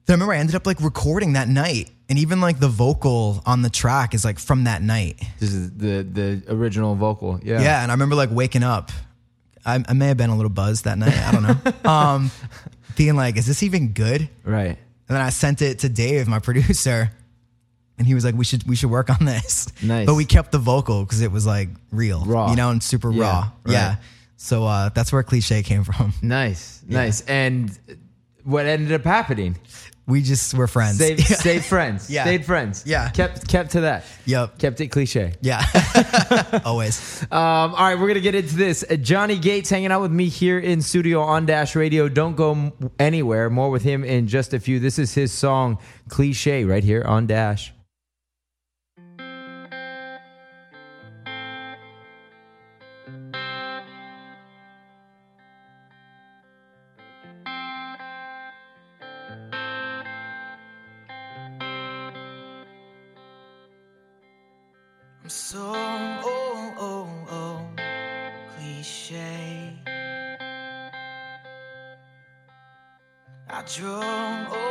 Then 0.05 0.09
I 0.09 0.13
remember 0.13 0.33
I 0.33 0.37
ended 0.37 0.55
up 0.55 0.67
like 0.67 0.81
recording 0.81 1.33
that 1.33 1.47
night, 1.47 1.89
and 2.09 2.19
even 2.19 2.41
like 2.41 2.59
the 2.59 2.67
vocal 2.67 3.41
on 3.45 3.61
the 3.61 3.69
track 3.69 4.13
is 4.13 4.25
like 4.25 4.37
from 4.37 4.65
that 4.65 4.81
night. 4.81 5.21
This 5.39 5.53
is 5.53 5.71
the 5.71 6.03
the 6.03 6.43
original 6.53 6.95
vocal. 6.95 7.39
Yeah. 7.41 7.61
Yeah, 7.61 7.81
and 7.81 7.89
I 7.91 7.93
remember 7.95 8.15
like 8.15 8.29
waking 8.31 8.63
up. 8.63 8.91
I, 9.65 9.81
I 9.87 9.93
may 9.93 10.07
have 10.07 10.17
been 10.17 10.29
a 10.29 10.35
little 10.35 10.49
buzzed 10.51 10.83
that 10.83 10.97
night. 10.97 11.17
I 11.17 11.31
don't 11.31 11.43
know. 11.43 11.89
um, 11.89 12.31
being 12.97 13.15
like, 13.15 13.37
"Is 13.37 13.45
this 13.47 13.63
even 13.63 13.93
good?" 13.93 14.27
Right. 14.43 14.77
And 15.07 15.15
then 15.15 15.21
I 15.21 15.29
sent 15.29 15.61
it 15.61 15.79
to 15.79 15.89
Dave, 15.89 16.27
my 16.27 16.39
producer, 16.39 17.11
and 17.97 18.07
he 18.07 18.13
was 18.13 18.25
like, 18.25 18.35
"We 18.35 18.45
should 18.45 18.67
we 18.67 18.75
should 18.75 18.89
work 18.89 19.09
on 19.09 19.25
this." 19.25 19.67
Nice. 19.83 20.05
But 20.05 20.15
we 20.15 20.25
kept 20.25 20.51
the 20.51 20.59
vocal 20.59 21.03
because 21.03 21.21
it 21.21 21.31
was 21.31 21.45
like 21.45 21.69
real, 21.91 22.23
Raw. 22.25 22.49
you 22.49 22.55
know, 22.55 22.69
and 22.69 22.81
super 22.81 23.11
Yeah, 23.11 23.21
raw. 23.21 23.51
Yeah. 23.65 23.95
So 24.37 24.65
uh, 24.65 24.89
that's 24.89 25.11
where 25.13 25.23
cliche 25.23 25.63
came 25.63 25.83
from. 25.83 26.13
Nice. 26.21 26.81
Nice. 26.87 27.21
And 27.21 27.77
what 28.43 28.65
ended 28.65 28.91
up 28.93 29.03
happening? 29.03 29.57
We 30.05 30.21
just 30.21 30.53
were 30.53 30.67
friends. 30.67 30.95
Stayed, 30.95 31.19
stayed 31.21 31.63
friends. 31.63 32.09
Yeah. 32.09 32.23
Stayed 32.23 32.45
friends. 32.45 32.83
Yeah. 32.85 33.09
Kept 33.11 33.47
kept 33.47 33.71
to 33.71 33.81
that. 33.81 34.03
Yep. 34.25 34.57
Kept 34.57 34.81
it 34.81 34.87
cliche. 34.87 35.33
Yeah. 35.41 35.63
Always. 36.65 37.21
Um, 37.23 37.29
all 37.31 37.71
right, 37.71 37.97
we're 37.97 38.07
gonna 38.09 38.19
get 38.19 38.35
into 38.35 38.55
this. 38.55 38.83
Uh, 38.89 38.95
Johnny 38.97 39.37
Gates 39.37 39.69
hanging 39.69 39.91
out 39.93 40.01
with 40.01 40.11
me 40.11 40.27
here 40.27 40.59
in 40.59 40.81
studio 40.81 41.21
on 41.21 41.45
Dash 41.45 41.73
Radio. 41.75 42.09
Don't 42.09 42.35
go 42.35 42.73
anywhere. 42.99 43.49
More 43.49 43.69
with 43.69 43.83
him 43.83 44.03
in 44.03 44.27
just 44.27 44.53
a 44.53 44.59
few. 44.59 44.79
This 44.79 44.99
is 44.99 45.13
his 45.13 45.31
song 45.31 45.77
"Cliche" 46.09 46.65
right 46.65 46.83
here 46.83 47.03
on 47.03 47.25
Dash. 47.27 47.73
So 65.33 65.73
oh 65.73 66.73
oh 66.77 67.09
oh 67.31 67.65
cliche. 68.55 69.73
I 73.49 73.63
drove 73.75 74.62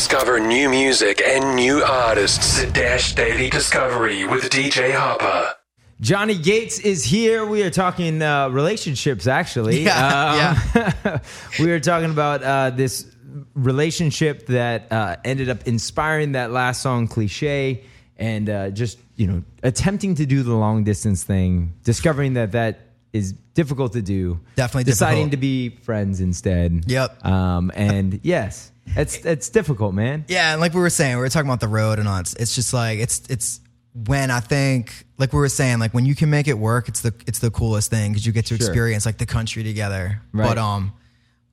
Discover 0.00 0.40
new 0.40 0.70
music 0.70 1.20
and 1.20 1.54
new 1.54 1.82
artists 1.82 2.62
at 2.62 2.72
Dash 2.72 3.14
Daily 3.14 3.50
Discovery 3.50 4.26
with 4.26 4.44
DJ 4.44 4.94
Harper. 4.94 5.52
Johnny 6.00 6.38
Gates 6.38 6.78
is 6.78 7.04
here. 7.04 7.44
We 7.44 7.62
are 7.64 7.70
talking 7.70 8.22
uh, 8.22 8.48
relationships, 8.48 9.26
actually. 9.26 9.82
Yeah, 9.84 10.58
Um, 11.04 11.20
we 11.60 11.70
are 11.72 11.80
talking 11.80 12.10
about 12.10 12.42
uh, 12.42 12.70
this 12.70 13.14
relationship 13.52 14.46
that 14.46 14.90
uh, 14.90 15.16
ended 15.22 15.50
up 15.50 15.68
inspiring 15.68 16.32
that 16.32 16.50
last 16.50 16.80
song, 16.80 17.06
Cliche, 17.06 17.84
and 18.16 18.48
uh, 18.48 18.70
just, 18.70 18.98
you 19.16 19.26
know, 19.26 19.44
attempting 19.62 20.14
to 20.14 20.24
do 20.24 20.42
the 20.42 20.54
long 20.54 20.82
distance 20.82 21.24
thing, 21.24 21.74
discovering 21.84 22.32
that 22.34 22.52
that 22.52 22.80
is 23.12 23.32
difficult 23.52 23.92
to 23.92 24.00
do. 24.00 24.40
Definitely 24.56 24.84
Deciding 24.84 25.28
difficult. 25.28 25.30
to 25.32 25.36
be 25.36 25.68
friends 25.82 26.22
instead. 26.22 26.84
Yep. 26.86 27.26
Um, 27.26 27.70
and 27.74 28.18
yes, 28.22 28.72
it's, 28.96 29.16
it's 29.24 29.48
difficult, 29.48 29.94
man. 29.94 30.24
Yeah, 30.28 30.52
and 30.52 30.60
like 30.60 30.74
we 30.74 30.80
were 30.80 30.90
saying, 30.90 31.16
we 31.16 31.20
were 31.22 31.28
talking 31.28 31.48
about 31.48 31.60
the 31.60 31.68
road 31.68 31.98
and 31.98 32.08
all. 32.08 32.18
It's, 32.20 32.34
it's 32.34 32.54
just 32.54 32.72
like 32.72 32.98
it's 32.98 33.22
it's 33.28 33.60
when 33.92 34.30
I 34.30 34.40
think 34.40 35.04
like 35.18 35.32
we 35.32 35.38
were 35.38 35.48
saying, 35.48 35.78
like 35.80 35.92
when 35.94 36.06
you 36.06 36.14
can 36.14 36.30
make 36.30 36.48
it 36.48 36.58
work, 36.58 36.88
it's 36.88 37.00
the 37.00 37.14
it's 37.26 37.38
the 37.40 37.50
coolest 37.50 37.90
thing 37.90 38.12
because 38.12 38.24
you 38.26 38.32
get 38.32 38.46
to 38.46 38.56
Sure. 38.56 38.66
experience 38.66 39.06
like 39.06 39.18
the 39.18 39.26
country 39.26 39.62
together. 39.64 40.22
Right. 40.32 40.48
But 40.48 40.58
um, 40.58 40.92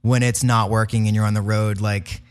when 0.02 0.24
it's 0.24 0.44
not 0.44 0.70
working 0.70 1.08
and 1.08 1.16
you're 1.16 1.26
on 1.26 1.34
the 1.34 1.42
road, 1.42 1.82
like 1.82 2.22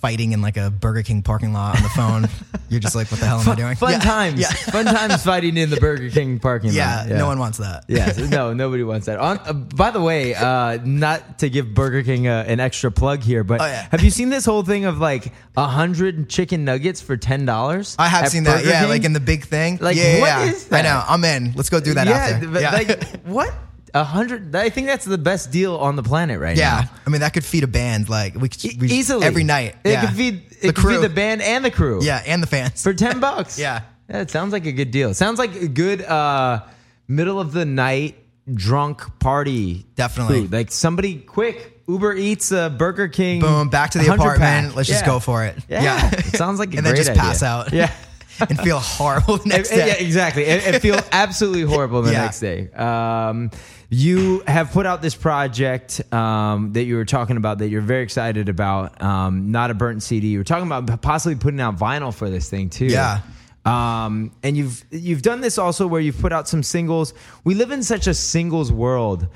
fighting 0.00 0.32
in 0.32 0.40
like 0.40 0.56
a 0.56 0.70
Burger 0.70 1.02
King 1.02 1.22
parking 1.22 1.52
lot 1.52 1.76
on 1.76 1.82
the 1.82 1.88
phone, 1.88 2.28
you're 2.68 2.80
just 2.80 2.94
like, 2.94 3.10
what 3.10 3.20
the 3.20 3.26
hell 3.26 3.40
am 3.40 3.48
I 3.48 3.54
doing? 3.54 3.76
Fun 3.76 3.92
yeah. 3.92 3.98
times. 3.98 4.40
Yeah. 4.40 4.48
Fun 4.48 4.84
times 4.84 5.22
fighting 5.24 5.56
in 5.56 5.70
the 5.70 5.76
Burger 5.76 6.08
King 6.10 6.38
parking 6.38 6.72
Yeah, 6.72 6.96
lot. 6.98 7.08
Yeah, 7.08 7.18
no 7.18 7.26
one 7.26 7.38
wants 7.38 7.58
that. 7.58 7.84
Yes, 7.88 8.18
no, 8.18 8.52
nobody 8.52 8.82
wants 8.82 9.06
that. 9.06 9.18
On, 9.18 9.38
uh, 9.38 9.52
by 9.52 9.90
the 9.90 10.00
way, 10.00 10.34
uh, 10.34 10.78
not 10.84 11.40
to 11.40 11.50
give 11.50 11.74
Burger 11.74 12.02
King 12.02 12.28
uh, 12.28 12.44
an 12.46 12.60
extra 12.60 12.90
plug 12.90 13.22
here, 13.22 13.42
but 13.44 13.60
Oh, 13.60 13.66
yeah. 13.66 13.88
have 13.90 14.02
you 14.02 14.10
seen 14.10 14.28
this 14.28 14.44
whole 14.44 14.62
thing 14.62 14.84
of 14.84 14.98
like 14.98 15.32
a 15.56 15.66
hundred 15.66 16.28
chicken 16.28 16.64
nuggets 16.64 17.00
for 17.00 17.16
ten 17.16 17.44
dollars? 17.44 17.96
I 17.98 18.08
have 18.08 18.28
seen 18.28 18.44
that. 18.44 18.64
Yeah, 18.64 18.86
like 18.86 19.04
in 19.04 19.12
the 19.12 19.20
big 19.20 19.44
thing. 19.44 19.78
Like, 19.80 19.96
yeah, 19.96 20.14
yeah, 20.14 20.20
what 20.20 20.26
yeah. 20.26 20.44
is 20.44 20.72
I 20.72 20.82
know. 20.82 21.02
I'm 21.06 21.24
in. 21.24 21.52
Let's 21.54 21.70
go 21.70 21.80
do 21.80 21.94
that 21.94 22.06
yeah, 22.06 22.14
after. 22.14 22.48
but 22.48 22.62
yeah. 22.62 22.72
like 22.72 23.20
what 23.24 23.52
a 24.00 24.04
hundred? 24.04 24.54
I 24.54 24.68
think 24.70 24.86
that's 24.86 25.04
the 25.04 25.18
best 25.18 25.50
deal 25.50 25.76
on 25.76 25.96
the 25.96 26.02
planet 26.02 26.38
right 26.40 26.56
now. 26.56 26.62
yeah. 26.80 26.86
I 27.06 27.10
mean, 27.10 27.20
that 27.20 27.32
could 27.34 27.44
feed 27.44 27.64
a 27.64 27.68
band 27.68 28.08
like 28.08 28.34
we 28.34 28.48
could 28.48 28.64
E- 28.64 28.76
we, 28.80 28.88
easily 28.88 29.24
every 29.26 29.44
night. 29.44 29.76
It 29.84 29.90
yeah. 29.92 30.00
could 30.06 30.16
feed 30.16 30.50
the 30.50 30.68
could 30.68 30.76
crew. 30.76 30.94
feed 31.00 31.02
the 31.10 31.14
band 31.14 31.42
and 31.42 31.64
the 31.64 31.70
crew. 31.70 32.00
Yeah, 32.02 32.22
and 32.26 32.42
the 32.42 32.46
fans. 32.46 32.82
for 32.82 32.92
10 32.94 33.20
bucks. 33.20 33.58
Yeah. 33.66 33.82
Yeah, 34.08 34.20
it 34.20 34.30
sounds 34.30 34.52
like 34.52 34.66
a 34.66 34.72
good 34.72 34.90
deal. 34.92 35.12
Sounds 35.14 35.38
like 35.38 35.54
a 35.56 35.66
good 35.68 36.00
uh 36.02 36.60
middle 37.08 37.40
of 37.40 37.52
the 37.52 37.64
night 37.64 38.14
drunk 38.52 39.18
party. 39.18 39.84
Definitely. 39.96 40.42
food. 40.42 40.52
Like 40.52 40.70
somebody 40.70 41.16
quick 41.16 41.82
Uber 41.88 42.14
Eats, 42.14 42.52
a 42.52 42.68
Burger 42.76 43.08
King. 43.08 43.40
Boom, 43.40 43.68
back 43.68 43.90
to 43.92 43.98
the 43.98 44.04
100 44.08 44.22
apartment. 44.22 44.66
pack. 44.68 44.76
Let's 44.76 44.88
just 44.88 45.02
Yeah. 45.02 45.06
go 45.06 45.18
for 45.20 45.44
it. 45.44 45.56
Yeah, 45.68 46.10
it 46.12 46.36
sounds 46.36 46.58
like 46.60 46.74
a 46.74 46.76
and 46.78 46.86
then 46.86 46.92
great 46.94 46.98
just 46.98 47.10
idea. 47.10 47.22
pass 47.22 47.42
out. 47.42 47.72
Yeah. 47.72 47.92
and 48.40 48.58
feel 48.60 48.78
horrible 48.78 49.38
the 49.38 49.48
next 49.48 49.70
day. 49.70 49.86
Yeah, 49.88 49.94
exactly. 49.94 50.46
And, 50.46 50.80
feel 50.82 50.98
absolutely 51.12 51.62
horrible 51.62 52.02
the 52.02 52.12
Yeah. 52.12 52.22
next 52.22 52.40
day. 52.40 52.70
Um, 52.72 53.50
you 53.88 54.42
have 54.46 54.72
put 54.72 54.84
out 54.86 55.00
this 55.02 55.14
project 55.14 56.00
um, 56.12 56.72
that 56.72 56.84
you 56.84 56.96
were 56.96 57.04
talking 57.04 57.36
about 57.36 57.58
that 57.58 57.68
you're 57.68 57.80
very 57.80 58.02
excited 58.02 58.48
about. 58.48 59.00
Um, 59.02 59.50
not 59.52 59.70
a 59.70 59.74
burnt 59.74 60.02
CD. 60.02 60.28
You 60.28 60.38
were 60.38 60.44
talking 60.44 60.66
about 60.66 61.00
possibly 61.02 61.36
putting 61.36 61.60
out 61.60 61.76
vinyl 61.78 62.12
for 62.14 62.28
this 62.28 62.50
thing 62.50 62.68
too. 62.70 62.86
Yeah. 62.86 63.20
Um, 63.64 64.32
and 64.42 64.56
you've 64.56 64.84
you've 64.90 65.22
done 65.22 65.40
this 65.40 65.58
also 65.58 65.86
where 65.88 66.00
you've 66.00 66.20
put 66.20 66.32
out 66.32 66.46
some 66.48 66.62
singles. 66.62 67.14
We 67.44 67.54
live 67.54 67.70
in 67.72 67.82
such 67.82 68.06
a 68.06 68.14
singles 68.14 68.70
world. 68.72 69.26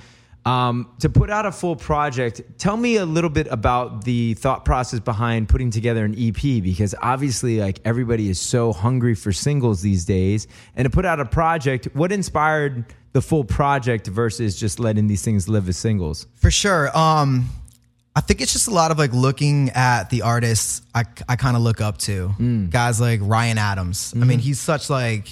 Um, 0.47 0.91
to 1.01 1.11
put 1.11 1.29
out 1.29 1.45
a 1.45 1.53
full 1.53 1.77
project, 1.77 2.41
tell 2.57 2.77
me 2.77 2.97
a 2.97 3.05
little 3.05 3.29
bit 3.29 3.47
about 3.51 4.05
the 4.05 4.35
thought 4.35 4.65
process 4.65 4.99
behind 4.99 5.49
putting 5.51 5.71
together 5.71 6.05
an 6.05 6.15
EP 6.19 6.41
because 6.63 6.95
obviously, 7.03 7.61
like 7.61 7.79
everybody 7.85 8.31
is 8.31 8.41
so 8.41 8.73
hungry 8.73 9.15
for 9.15 9.33
singles 9.33 9.83
these 9.83 10.07
days. 10.07 10.47
And 10.77 10.87
to 10.87 10.91
put 10.91 11.05
out 11.05 11.21
a 11.21 11.27
project, 11.27 11.89
what 11.93 12.11
inspired 12.11 12.87
the 13.13 13.21
full 13.21 13.45
project 13.45 14.07
versus 14.07 14.59
just 14.59 14.81
letting 14.81 15.09
these 15.09 15.23
things 15.23 15.47
live 15.49 15.69
as 15.69 15.77
singles? 15.77 16.27
For 16.37 16.51
sure. 16.51 16.97
Um, 16.97 17.51
I 18.17 18.23
think 18.23 18.41
it's 18.41 18.53
just 18.55 18.67
a 18.67 18.73
lot 18.73 18.91
of 18.91 18.99
like 18.99 19.13
looking 19.13 19.71
at 19.71 20.09
the 20.11 20.23
artists 20.23 20.81
I, 20.95 21.05
I 21.29 21.37
kind 21.37 21.55
of 21.55 21.63
look 21.63 21.81
up 21.83 21.99
to. 21.99 22.29
Mm. 22.39 22.71
Guys 22.71 22.99
like 23.01 23.21
Ryan 23.23 23.59
Adams. 23.59 24.13
I 24.15 24.19
Mm-hmm. 24.21 24.29
mean, 24.29 24.39
he's 24.39 24.59
such 24.59 24.89
like 24.89 25.29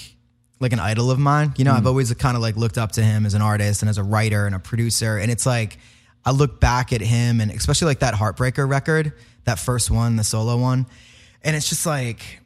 like 0.60 0.72
an 0.72 0.80
idol 0.80 1.10
of 1.10 1.18
mine. 1.18 1.54
You 1.56 1.64
know, 1.64 1.72
Mm. 1.72 1.76
I've 1.78 1.86
always 1.86 2.12
kind 2.14 2.36
of 2.36 2.42
like 2.42 2.56
looked 2.56 2.78
up 2.78 2.92
to 2.92 3.02
him 3.02 3.26
as 3.26 3.34
an 3.34 3.42
artist 3.42 3.82
and 3.82 3.88
as 3.88 3.98
a 3.98 4.02
writer 4.02 4.46
and 4.46 4.54
a 4.54 4.58
producer. 4.58 5.16
And 5.18 5.30
it's 5.30 5.46
like 5.46 5.78
I 6.24 6.32
look 6.32 6.60
back 6.60 6.92
at 6.92 7.00
him 7.00 7.40
and 7.40 7.50
especially 7.50 7.86
like 7.86 8.00
that 8.00 8.14
Heartbreaker 8.14 8.68
record, 8.68 9.12
that 9.44 9.58
first 9.58 9.90
one, 9.90 10.16
the 10.16 10.24
solo 10.24 10.56
one, 10.56 10.86
and 11.42 11.54
it's 11.56 11.68
just 11.68 11.86
like 11.86 12.40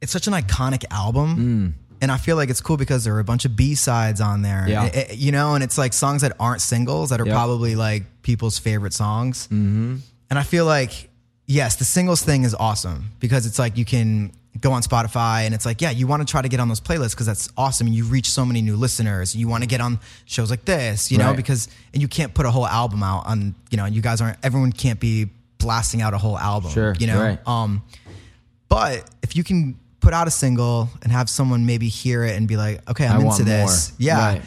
it's 0.00 0.12
such 0.12 0.26
an 0.26 0.32
iconic 0.34 0.84
album. 0.90 1.74
And 2.02 2.12
I 2.12 2.18
feel 2.18 2.36
like 2.36 2.50
it's 2.50 2.60
cool 2.60 2.76
because 2.76 3.04
there 3.04 3.14
are 3.14 3.20
a 3.20 3.24
bunch 3.24 3.46
of 3.46 3.56
B 3.56 3.74
sides 3.74 4.20
on 4.20 4.42
there, 4.42 4.64
Mm. 4.66 4.68
Yeah. 4.68 4.84
It- 4.84 4.94
it- 5.12 5.16
you 5.18 5.32
know, 5.32 5.54
and 5.54 5.64
it's 5.64 5.78
like 5.78 5.92
songs 5.94 6.20
that 6.22 6.32
aren't 6.38 6.60
singles 6.60 7.10
that 7.10 7.20
are 7.20 7.24
Yep. 7.26 7.34
probably 7.34 7.76
like 7.76 8.02
people's 8.22 8.58
favorite 8.58 8.92
songs. 8.92 9.44
Mm-hmm. 9.50 9.96
And 10.28 10.38
I 10.38 10.42
feel 10.42 10.66
like, 10.66 11.08
yes, 11.46 11.76
the 11.76 11.84
singles 11.86 12.20
thing 12.20 12.42
is 12.44 12.54
awesome 12.54 13.12
because 13.20 13.46
it's 13.46 13.58
like 13.58 13.78
you 13.78 13.84
can 13.86 14.32
go 14.64 14.72
on 14.72 14.82
Spotify 14.82 15.42
and 15.44 15.54
it's 15.54 15.66
like, 15.66 15.82
yeah, 15.82 15.90
you 15.90 16.06
want 16.06 16.26
to 16.26 16.30
try 16.30 16.40
to 16.40 16.48
get 16.48 16.58
on 16.58 16.68
those 16.68 16.80
playlists 16.80 17.10
because 17.10 17.26
that's 17.26 17.50
awesome. 17.56 17.86
You 17.86 18.04
reach 18.06 18.30
so 18.30 18.46
many 18.46 18.62
new 18.62 18.76
listeners. 18.76 19.36
You 19.36 19.46
want 19.46 19.62
to 19.62 19.68
get 19.68 19.82
on 19.82 20.00
shows 20.24 20.48
like 20.50 20.64
this, 20.64 21.12
you 21.12 21.18
know, 21.18 21.26
Right. 21.28 21.36
because, 21.36 21.68
and 21.92 22.00
you 22.00 22.08
can't 22.08 22.32
put 22.32 22.46
a 22.46 22.50
whole 22.50 22.66
album 22.66 23.02
out 23.02 23.26
on, 23.26 23.54
you 23.70 23.76
know, 23.76 23.84
you 23.84 24.00
guys 24.00 24.22
aren't, 24.22 24.38
everyone 24.42 24.72
can't 24.72 24.98
be 24.98 25.28
blasting 25.58 26.00
out 26.00 26.14
a 26.14 26.18
whole 26.18 26.38
album, 26.38 26.70
Sure, 26.70 26.94
you 26.98 27.06
know? 27.06 27.20
right. 27.22 27.38
Um, 27.46 27.82
but 28.68 29.08
if 29.22 29.36
you 29.36 29.44
can 29.44 29.78
put 30.00 30.14
out 30.14 30.28
a 30.28 30.30
single 30.30 30.88
and 31.02 31.12
have 31.12 31.28
someone 31.28 31.66
maybe 31.66 31.88
hear 31.88 32.24
it 32.24 32.34
and 32.36 32.48
be 32.48 32.56
like, 32.56 32.88
okay, 32.90 33.06
I'm 33.06 33.20
I 33.26 33.30
into 33.30 33.44
this. 33.44 33.90
more. 33.92 33.96
Yeah. 33.98 34.18
Right. 34.34 34.42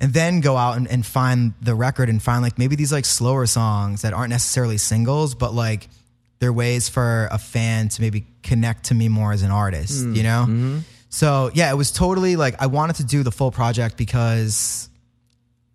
And 0.00 0.12
then 0.14 0.40
go 0.40 0.56
out 0.56 0.76
and, 0.76 0.86
and 0.88 1.04
find 1.04 1.52
the 1.60 1.74
record 1.74 2.08
and 2.08 2.22
find 2.22 2.40
like 2.42 2.58
maybe 2.58 2.74
these 2.76 2.92
like 2.92 3.04
slower 3.04 3.46
songs 3.46 4.02
that 4.02 4.12
aren't 4.14 4.30
necessarily 4.30 4.78
singles, 4.78 5.34
but 5.34 5.52
like 5.52 5.88
they're 6.40 6.52
ways 6.52 6.88
for 6.88 7.28
a 7.30 7.38
fan 7.38 7.88
to 7.88 8.00
maybe 8.00 8.26
connect 8.42 8.84
to 8.84 8.94
me 8.94 9.08
more 9.08 9.32
as 9.32 9.42
an 9.42 9.50
artist, 9.50 10.04
Hmm. 10.04 10.14
you 10.14 10.22
know? 10.22 10.42
Mm-hmm. 10.48 10.78
So 11.10 11.50
yeah, 11.54 11.70
it 11.70 11.74
was 11.76 11.90
totally 11.90 12.36
like 12.36 12.60
I 12.60 12.66
wanted 12.66 12.96
to 12.96 13.04
do 13.04 13.22
the 13.22 13.30
full 13.32 13.50
project 13.50 13.96
because 13.96 14.88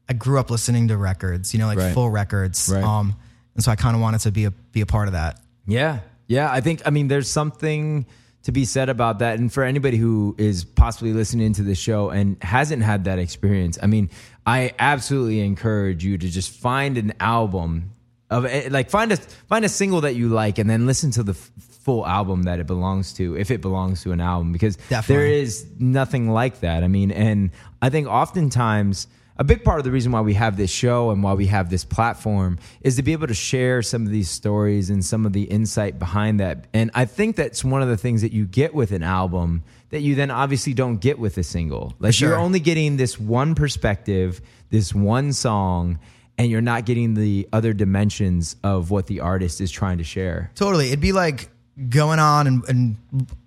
I 0.08 0.14
grew 0.14 0.40
up 0.40 0.50
listening 0.52 0.90
to 0.90 0.98
records, 0.98 1.54
you 1.54 1.60
know, 1.60 1.68
like 1.68 1.78
Right. 1.80 1.94
full 1.94 2.10
records. 2.10 2.70
Right. 2.74 2.84
Um, 2.84 3.16
and 3.56 3.64
so 3.64 3.72
I 3.72 3.76
kind 3.76 3.96
of 3.96 4.02
wanted 4.02 4.22
to 4.22 4.32
be 4.32 4.46
a 4.46 4.52
be 4.52 4.82
a 4.82 4.86
part 4.86 5.08
of 5.08 5.14
that. 5.14 5.40
Yeah. 5.66 6.00
Yeah. 6.28 6.52
I 6.52 6.62
think, 6.62 6.82
I 6.86 6.90
mean, 6.90 7.08
there's 7.08 7.30
something 7.30 8.06
to 8.44 8.52
be 8.52 8.66
said 8.66 8.90
about 8.90 9.20
that. 9.20 9.40
And 9.40 9.52
for 9.52 9.64
anybody 9.64 9.98
who 9.98 10.36
is 10.38 10.64
possibly 10.66 11.14
listening 11.14 11.54
to 11.54 11.64
the 11.64 11.76
show 11.76 12.10
and 12.10 12.38
hasn't 12.44 12.84
had 12.84 13.06
that 13.06 13.18
experience, 13.20 13.78
I 13.82 13.88
mean, 13.88 14.10
I 14.46 14.74
absolutely 14.80 15.40
encourage 15.40 16.04
you 16.04 16.18
to 16.18 16.30
just 16.30 16.52
find 16.52 16.98
an 16.98 17.14
album 17.22 17.92
of 18.34 18.46
eh, 18.46 18.68
like 18.72 18.90
find 18.90 19.12
a 19.12 19.18
find 19.18 19.64
a 19.66 19.70
single 19.70 20.02
that 20.02 20.16
you 20.16 20.30
like 20.30 20.58
and 20.60 20.70
then 20.70 20.86
listen 20.86 21.12
to 21.12 21.24
the 21.24 21.34
f- 21.34 21.52
full 21.84 22.06
album 22.08 22.44
that 22.44 22.60
it 22.60 22.68
belongs 22.68 23.14
to 23.14 23.36
if 23.38 23.52
it 23.52 23.62
belongs 23.62 24.02
to 24.04 24.12
an 24.12 24.22
album 24.22 24.52
because 24.54 24.76
Definitely. 24.90 25.16
there 25.26 25.34
is 25.34 25.66
nothing 25.80 26.30
like 26.30 26.60
that. 26.62 26.84
I 26.84 26.88
mean, 26.88 27.12
and 27.12 27.52
I 27.82 27.90
think 27.90 28.08
oftentimes 28.08 29.08
a 29.36 29.44
big 29.44 29.64
part 29.64 29.80
of 29.80 29.84
the 29.84 29.92
reason 29.92 30.12
why 30.12 30.22
we 30.22 30.36
have 30.36 30.58
this 30.58 30.70
show 30.72 31.10
and 31.10 31.24
why 31.24 31.34
we 31.34 31.48
have 31.48 31.70
this 31.72 31.84
platform 31.84 32.60
is 32.82 32.96
to 32.98 33.02
be 33.04 33.14
able 33.14 33.26
to 33.28 33.34
share 33.34 33.82
some 33.82 34.04
of 34.06 34.12
these 34.12 34.30
stories 34.30 34.90
and 34.92 35.04
some 35.04 35.26
of 35.26 35.34
the 35.34 35.44
insight 35.44 35.98
behind 35.98 36.40
that. 36.40 36.68
And 36.74 36.92
I 36.94 37.06
think 37.06 37.36
that's 37.36 37.64
one 37.64 37.82
of 37.82 37.88
the 37.90 37.98
things 37.98 38.22
that 38.22 38.32
you 38.32 38.46
get 38.46 38.76
with 38.76 38.92
an 38.92 39.02
album 39.02 39.64
that 39.90 40.02
you 40.02 40.14
then 40.16 40.30
obviously 40.32 40.74
don't 40.76 40.98
get 40.98 41.18
with 41.18 41.38
a 41.40 41.44
single. 41.44 41.94
Like 42.00 42.14
Sure. 42.14 42.30
you're 42.30 42.38
only 42.38 42.60
getting 42.60 42.98
this 42.98 43.20
one 43.20 43.56
perspective, 43.56 44.40
this 44.70 44.94
one 44.94 45.34
song, 45.34 46.00
and 46.38 46.50
you're 46.50 46.62
not 46.62 46.86
getting 46.86 47.14
the 47.14 47.48
other 47.54 47.74
dimensions 47.74 48.56
of 48.64 48.90
what 48.92 49.08
the 49.08 49.20
artist 49.22 49.62
is 49.62 49.72
trying 49.72 50.00
to 50.00 50.04
share. 50.04 50.52
Totally. 50.56 50.88
It'd 50.88 51.00
be 51.00 51.12
like 51.12 51.50
going 51.90 52.20
on 52.20 52.46
and, 52.46 52.64
and 52.70 52.98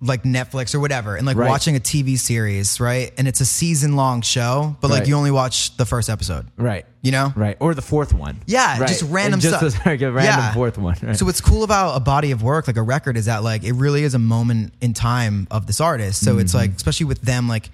like 0.00 0.24
Netflix 0.24 0.74
or 0.74 0.80
whatever 0.80 1.14
and 1.14 1.24
like 1.24 1.36
Right. 1.36 1.48
watching 1.48 1.76
a 1.76 1.78
TV 1.80 2.18
series, 2.18 2.80
right? 2.80 3.12
And 3.16 3.28
it's 3.28 3.40
a 3.40 3.44
season 3.46 3.94
long 3.94 4.20
show, 4.20 4.76
but 4.80 4.90
like 4.90 5.00
Right. 5.00 5.08
you 5.08 5.14
only 5.14 5.30
watch 5.30 5.76
the 5.76 5.86
first 5.86 6.10
episode. 6.10 6.46
Right. 6.56 6.86
You 7.02 7.12
know? 7.12 7.32
Right. 7.36 7.56
Or 7.60 7.72
the 7.72 7.82
fourth 7.82 8.12
one. 8.12 8.40
Yeah, 8.46 8.80
Right. 8.80 8.88
just 8.88 9.02
random 9.02 9.38
just 9.38 9.56
stuff. 9.70 9.86
like 9.86 10.02
a 10.02 10.10
random 10.10 10.54
fourth 10.54 10.76
one. 10.76 10.96
Right. 11.00 11.16
So 11.16 11.24
what's 11.24 11.40
cool 11.40 11.62
about 11.62 11.96
a 11.96 12.00
body 12.00 12.32
of 12.32 12.42
work, 12.42 12.66
like 12.66 12.76
a 12.76 12.82
record, 12.82 13.16
is 13.16 13.26
that 13.26 13.44
like 13.44 13.62
it 13.62 13.74
really 13.74 14.02
is 14.02 14.14
a 14.14 14.18
moment 14.18 14.74
in 14.80 14.92
time 14.92 15.46
of 15.52 15.68
this 15.68 15.80
artist. 15.80 16.24
So 16.24 16.38
it's 16.38 16.50
Mm-hmm. 16.50 16.58
like, 16.58 16.70
especially 16.74 17.06
with 17.06 17.20
them, 17.22 17.48
like 17.48 17.70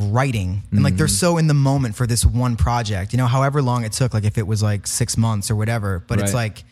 writing 0.00 0.62
and 0.70 0.82
like 0.82 0.96
they're 0.96 1.06
Mm-hmm. 1.06 1.14
so 1.14 1.38
in 1.38 1.46
the 1.46 1.54
moment 1.54 1.94
for 1.94 2.06
this 2.06 2.24
one 2.24 2.56
project. 2.56 3.12
You 3.12 3.18
know, 3.18 3.26
however 3.26 3.62
long 3.62 3.84
it 3.84 3.92
took, 3.92 4.14
like 4.14 4.24
if 4.24 4.38
it 4.38 4.46
was 4.46 4.62
like 4.62 4.86
six 4.86 5.16
months 5.16 5.50
or 5.50 5.56
whatever. 5.56 6.02
But 6.06 6.18
it's 6.20 6.32
Right. 6.34 6.44
like 6.56 6.64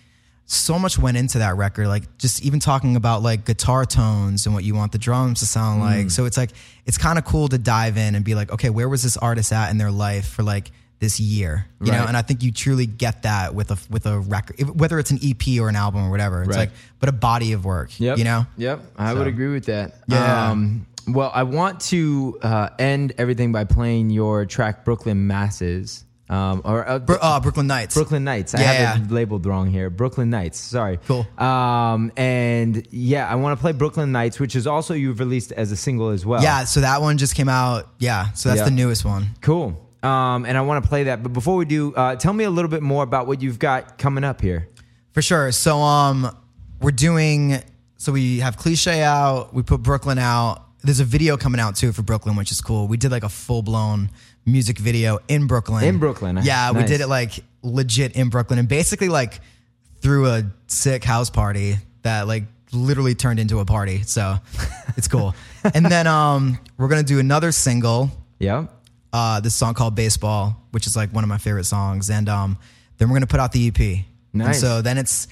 so 0.50 0.78
much 0.78 0.98
went 0.98 1.16
into 1.18 1.38
that 1.38 1.56
record. 1.56 1.88
Like 1.88 2.16
just 2.18 2.42
even 2.42 2.58
talking 2.58 2.96
about 2.96 3.22
like 3.22 3.44
guitar 3.44 3.84
tones 3.84 4.46
and 4.46 4.54
what 4.54 4.64
you 4.64 4.74
want 4.74 4.92
the 4.92 4.98
drums 4.98 5.40
to 5.40 5.46
sound 5.46 5.82
Mm. 5.82 5.84
like. 5.84 6.10
So 6.10 6.24
it's 6.24 6.36
like 6.38 6.50
it's 6.86 6.96
kind 6.98 7.18
of 7.18 7.24
cool 7.24 7.48
to 7.48 7.58
dive 7.58 7.96
in 7.98 8.14
and 8.14 8.24
be 8.24 8.34
like, 8.34 8.50
okay, 8.52 8.70
where 8.70 8.88
was 8.88 9.02
this 9.02 9.16
artist 9.18 9.52
at 9.52 9.70
in 9.70 9.76
their 9.78 9.90
life 9.90 10.26
for 10.26 10.42
like 10.42 10.70
this 11.00 11.20
year? 11.20 11.66
You 11.82 11.92
know, 11.92 11.98
Right. 11.98 12.08
and 12.08 12.16
I 12.16 12.22
think 12.22 12.42
you 12.42 12.50
truly 12.50 12.86
get 12.86 13.22
that 13.24 13.54
with 13.54 13.70
a 13.70 13.76
with 13.90 14.06
a 14.06 14.18
record, 14.20 14.56
if- 14.58 14.70
whether 14.74 14.98
it's 14.98 15.10
an 15.10 15.18
EP 15.22 15.60
or 15.60 15.68
an 15.68 15.76
album 15.76 16.04
or 16.06 16.10
whatever. 16.10 16.40
It's 16.42 16.48
Right. 16.48 16.58
like, 16.60 16.70
but 16.98 17.08
a 17.10 17.12
body 17.12 17.52
of 17.52 17.64
work. 17.66 17.90
Yep. 18.00 18.16
You 18.18 18.24
know. 18.24 18.46
Yep. 18.56 18.84
I 18.96 19.12
would 19.14 19.26
agree 19.26 19.48
with 19.52 19.66
that. 19.66 19.98
Yeah. 20.08 20.50
Um, 20.50 20.86
well, 21.12 21.30
I 21.34 21.42
want 21.44 21.80
to 21.92 22.38
uh, 22.42 22.70
end 22.78 23.14
everything 23.18 23.52
by 23.52 23.64
playing 23.64 24.10
your 24.10 24.46
track 24.46 24.84
"Brooklyn 24.84 25.26
Masses." 25.26 26.04
Um, 26.30 26.60
or 26.64 26.86
uh, 26.86 26.98
Bro- 26.98 27.16
uh, 27.22 27.40
Brooklyn 27.40 27.66
Nights. 27.66 27.94
Brooklyn 27.94 28.22
Nights. 28.22 28.54
I 28.54 28.60
Yeah, 28.60 28.72
have 28.72 29.04
it 29.06 29.10
labeled 29.10 29.46
wrong 29.46 29.70
here. 29.70 29.88
Brooklyn 29.88 30.28
Nights. 30.28 30.58
Sorry. 30.60 30.98
Cool. 31.06 31.26
Um, 31.38 32.12
and 32.18 32.86
yeah, 32.90 33.26
I 33.26 33.36
want 33.36 33.58
to 33.58 33.60
play 33.62 33.72
Brooklyn 33.72 34.12
Nights, 34.12 34.38
which 34.38 34.54
is 34.54 34.66
also 34.66 34.92
you've 34.92 35.20
released 35.20 35.52
as 35.52 35.72
a 35.72 35.76
single 35.76 36.10
as 36.10 36.26
well. 36.26 36.42
Yeah. 36.42 36.64
So 36.64 36.82
that 36.82 37.00
one 37.00 37.16
just 37.16 37.34
came 37.34 37.48
out. 37.48 37.88
Yeah. 37.98 38.32
So 38.32 38.50
that's 38.50 38.62
the 38.62 38.70
newest 38.70 39.06
one. 39.06 39.28
Cool. 39.40 39.82
Um, 40.02 40.44
and 40.44 40.58
I 40.58 40.60
want 40.60 40.84
to 40.84 40.88
play 40.88 41.04
that. 41.04 41.22
But 41.22 41.32
before 41.32 41.56
we 41.56 41.64
do, 41.64 41.94
uh, 41.94 42.16
tell 42.16 42.34
me 42.34 42.44
a 42.44 42.50
little 42.50 42.70
bit 42.70 42.82
more 42.82 43.02
about 43.02 43.26
what 43.26 43.40
you've 43.40 43.58
got 43.58 43.96
coming 43.96 44.22
up 44.22 44.42
here. 44.42 44.68
For 45.12 45.22
sure. 45.22 45.50
So 45.50 45.78
um 45.78 46.30
we're 46.82 46.90
doing 46.90 47.60
so 47.96 48.12
we 48.12 48.38
have 48.40 48.56
cliche 48.58 49.02
out, 49.02 49.52
we 49.54 49.62
put 49.62 49.82
Brooklyn 49.82 50.18
out. 50.18 50.67
There's 50.82 51.00
a 51.00 51.04
video 51.04 51.36
coming 51.36 51.60
out 51.60 51.76
too 51.76 51.92
for 51.92 52.02
Brooklyn, 52.02 52.36
which 52.36 52.50
is 52.52 52.60
cool. 52.60 52.86
We 52.86 52.96
did 52.96 53.10
like 53.10 53.24
a 53.24 53.28
full 53.28 53.62
blown 53.62 54.10
music 54.46 54.78
video 54.78 55.18
in 55.28 55.46
Brooklyn. 55.46 55.84
In 55.84 55.98
Brooklyn. 55.98 56.38
Yeah, 56.42 56.72
we 56.72 56.84
did 56.84 57.00
it 57.00 57.08
like 57.08 57.32
legit 57.62 58.12
in 58.16 58.28
Brooklyn 58.28 58.58
and 58.58 58.68
basically 58.68 59.08
like 59.08 59.40
threw 60.00 60.26
a 60.28 60.44
sick 60.68 61.02
house 61.04 61.30
party 61.30 61.76
that 62.02 62.28
like 62.28 62.44
literally 62.72 63.14
turned 63.14 63.40
into 63.40 63.58
a 63.58 63.64
party. 63.64 64.02
So 64.02 64.36
it's 64.96 65.08
cool. 65.08 65.34
and 65.74 65.84
then 65.86 66.06
um 66.06 66.58
we're 66.76 66.88
gonna 66.88 67.02
do 67.02 67.18
another 67.18 67.50
single 67.52 68.10
Yeah. 68.38 68.66
uh, 69.12 69.40
this 69.40 69.54
song 69.56 69.74
called 69.74 69.94
Baseball, 69.96 70.56
which 70.70 70.86
is 70.86 70.94
like 70.96 71.12
one 71.12 71.24
of 71.24 71.28
my 71.28 71.38
favorite 71.38 71.64
songs. 71.64 72.08
And 72.10 72.28
um, 72.28 72.56
then 72.98 73.08
we're 73.08 73.16
gonna 73.16 73.26
put 73.26 73.40
out 73.40 73.50
the 73.52 73.66
EP. 73.68 73.80
And 73.80 74.04
Nice. 74.32 74.60
so 74.60 74.80
then 74.82 74.96
it's 74.98 75.26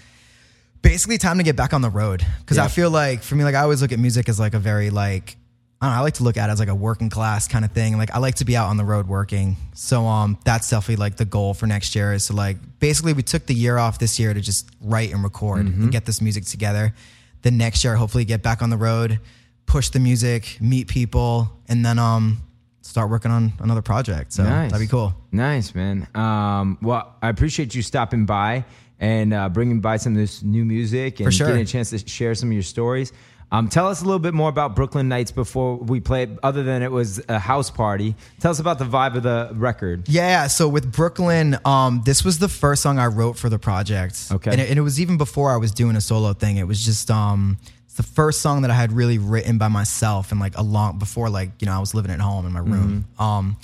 basically 0.82 1.18
time 1.18 1.38
to 1.38 1.44
get 1.44 1.56
back 1.56 1.72
on 1.72 1.82
the 1.82 1.90
road 1.90 2.24
because 2.40 2.58
I 2.58 2.68
feel 2.68 2.90
like 2.90 3.22
for 3.22 3.34
me, 3.34 3.44
like 3.44 3.54
I 3.54 3.60
always 3.60 3.82
look 3.82 3.92
at 3.92 3.98
music 3.98 4.28
as 4.28 4.38
like 4.40 4.54
a 4.54 4.58
very 4.58 4.90
like 4.90 5.36
I 5.80 5.86
don't 5.86 5.94
know. 5.94 6.00
I 6.00 6.02
like 6.02 6.14
to 6.14 6.22
look 6.22 6.38
at 6.38 6.48
it 6.48 6.52
as 6.52 6.58
like 6.58 6.68
a 6.70 6.74
working 6.74 7.10
class 7.10 7.48
kind 7.48 7.62
of 7.64 7.70
thing. 7.72 7.98
Like 7.98 8.10
I 8.14 8.18
like 8.18 8.36
to 8.36 8.44
be 8.46 8.56
out 8.56 8.68
on 8.68 8.78
the 8.78 8.84
road 8.84 9.06
working. 9.08 9.56
So 9.74 10.06
um, 10.06 10.38
that's 10.44 10.70
definitely 10.70 10.96
like 10.96 11.16
the 11.16 11.26
goal 11.26 11.52
for 11.52 11.66
next 11.66 11.94
year 11.94 12.14
is 12.14 12.28
to 12.28 12.32
like 12.32 12.56
basically 12.80 13.12
we 13.12 13.22
took 13.22 13.44
the 13.46 13.54
year 13.54 13.76
off 13.76 13.98
this 13.98 14.18
year 14.18 14.32
to 14.32 14.40
just 14.40 14.70
write 14.80 15.12
and 15.12 15.22
record 15.22 15.66
Mm-hmm. 15.66 15.82
and 15.84 15.92
get 15.92 16.06
this 16.06 16.20
music 16.22 16.44
together. 16.46 16.94
The 17.42 17.50
next 17.50 17.84
year, 17.84 17.94
hopefully, 17.94 18.24
get 18.24 18.42
back 18.42 18.62
on 18.62 18.70
the 18.70 18.76
road, 18.78 19.20
push 19.66 19.90
the 19.90 20.00
music, 20.00 20.56
meet 20.60 20.88
people, 20.88 21.50
and 21.68 21.84
then 21.84 21.98
um 21.98 22.38
start 22.80 23.10
working 23.10 23.30
on 23.30 23.52
another 23.58 23.82
project. 23.82 24.32
So 24.32 24.44
Nice. 24.44 24.70
that'd 24.72 24.84
be 24.84 24.90
cool. 24.90 25.12
Nice, 25.30 25.74
man. 25.74 26.06
Um, 26.14 26.78
well, 26.80 27.14
I 27.20 27.28
appreciate 27.28 27.74
you 27.74 27.82
stopping 27.82 28.24
by 28.26 28.64
and 29.00 29.34
uh, 29.34 29.48
bringing 29.48 29.80
by 29.80 29.96
some 29.96 30.12
of 30.12 30.18
this 30.18 30.42
new 30.42 30.64
music 30.64 31.20
and 31.20 31.32
sure. 31.32 31.46
getting 31.46 31.62
a 31.62 31.66
chance 31.66 31.90
to 31.90 31.98
share 31.98 32.34
some 32.34 32.48
of 32.48 32.52
your 32.54 32.62
stories. 32.62 33.12
Um, 33.52 33.68
tell 33.68 33.86
us 33.86 34.02
a 34.02 34.04
little 34.04 34.18
bit 34.18 34.34
more 34.34 34.48
about 34.48 34.74
Brooklyn 34.74 35.08
Nights 35.08 35.30
before 35.30 35.76
we 35.76 36.00
play 36.00 36.24
it, 36.24 36.30
other 36.42 36.64
than 36.64 36.82
it 36.82 36.90
was 36.90 37.22
a 37.28 37.38
house 37.38 37.70
party. 37.70 38.16
Tell 38.40 38.50
us 38.50 38.58
about 38.58 38.80
the 38.80 38.84
vibe 38.84 39.14
of 39.14 39.22
the 39.22 39.50
record. 39.54 40.08
Yeah, 40.08 40.48
so 40.48 40.68
with 40.68 40.90
Brooklyn, 40.90 41.56
um, 41.64 42.02
this 42.04 42.24
was 42.24 42.40
the 42.40 42.48
first 42.48 42.82
song 42.82 42.98
I 42.98 43.06
wrote 43.06 43.38
for 43.38 43.48
the 43.48 43.58
project. 43.58 44.28
Okay. 44.32 44.50
and 44.50 44.60
it, 44.60 44.68
and 44.70 44.78
it 44.78 44.82
was 44.82 45.00
even 45.00 45.16
before 45.16 45.52
I 45.52 45.58
was 45.58 45.70
doing 45.70 45.94
a 45.94 46.00
solo 46.00 46.32
thing. 46.32 46.56
It 46.56 46.66
was 46.66 46.84
just 46.84 47.08
um, 47.08 47.58
it's 47.84 47.94
the 47.94 48.02
first 48.02 48.40
song 48.40 48.62
that 48.62 48.70
I 48.72 48.74
had 48.74 48.90
really 48.90 49.18
written 49.18 49.58
by 49.58 49.68
myself, 49.68 50.32
and 50.32 50.40
like 50.40 50.58
a 50.58 50.62
long 50.62 50.98
before, 50.98 51.30
like 51.30 51.50
you 51.60 51.66
know, 51.66 51.72
I 51.72 51.78
was 51.78 51.94
living 51.94 52.10
at 52.10 52.20
home 52.20 52.46
in 52.46 52.52
my 52.52 52.60
room. 52.60 53.06
Um, 53.16 53.56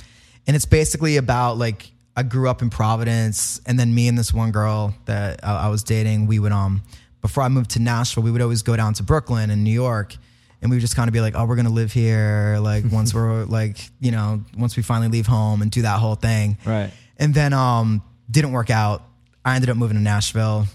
and 0.47 0.55
it's 0.55 0.64
basically 0.64 1.16
about 1.16 1.59
like 1.59 1.90
I 2.16 2.22
grew 2.22 2.48
up 2.48 2.61
in 2.61 2.70
Providence, 2.70 3.61
and 3.64 3.79
then 3.79 3.94
me 3.94 4.09
and 4.09 4.18
this 4.18 4.35
one 4.35 4.53
girl 4.53 4.94
that 5.07 5.40
I, 5.42 5.66
I 5.66 5.68
was 5.68 5.83
dating, 5.83 6.27
we 6.27 6.38
would 6.38 6.53
um, 6.53 6.83
before 7.22 7.42
I 7.42 7.48
moved 7.48 7.70
to 7.70 7.79
Nashville, 7.81 8.22
we 8.22 8.31
would 8.31 8.42
always 8.42 8.62
go 8.62 8.77
down 8.77 8.94
to 8.94 9.03
Brooklyn 9.03 9.51
and 9.51 9.64
New 9.64 9.72
York. 9.72 10.16
And 10.61 10.70
we 10.70 10.77
would 10.77 10.81
just 10.81 10.94
kind 10.94 11.09
of 11.09 11.12
be 11.12 11.20
like, 11.20 11.35
oh, 11.37 11.44
we're 11.44 11.57
gonna 11.57 11.70
live 11.70 11.92
here. 11.92 12.59
Like 12.61 12.85
once 12.90 13.14
we're 13.14 13.44
like, 13.44 13.79
you 14.01 14.11
know, 14.11 14.44
once 14.57 14.77
we 14.77 14.83
finally 14.83 15.09
leave 15.09 15.27
home 15.27 15.62
and 15.62 15.70
do 15.70 15.83
that 15.83 15.98
whole 15.98 16.14
thing. 16.14 16.59
Right. 16.64 16.90
And 17.16 17.35
then 17.35 17.53
um 17.53 18.03
didn't 18.31 18.53
work 18.53 18.70
out. 18.70 19.03
I 19.44 19.57
ended 19.57 19.70
up 19.70 19.77
moving 19.77 19.96
to 19.96 20.03
Nashville. 20.03 20.66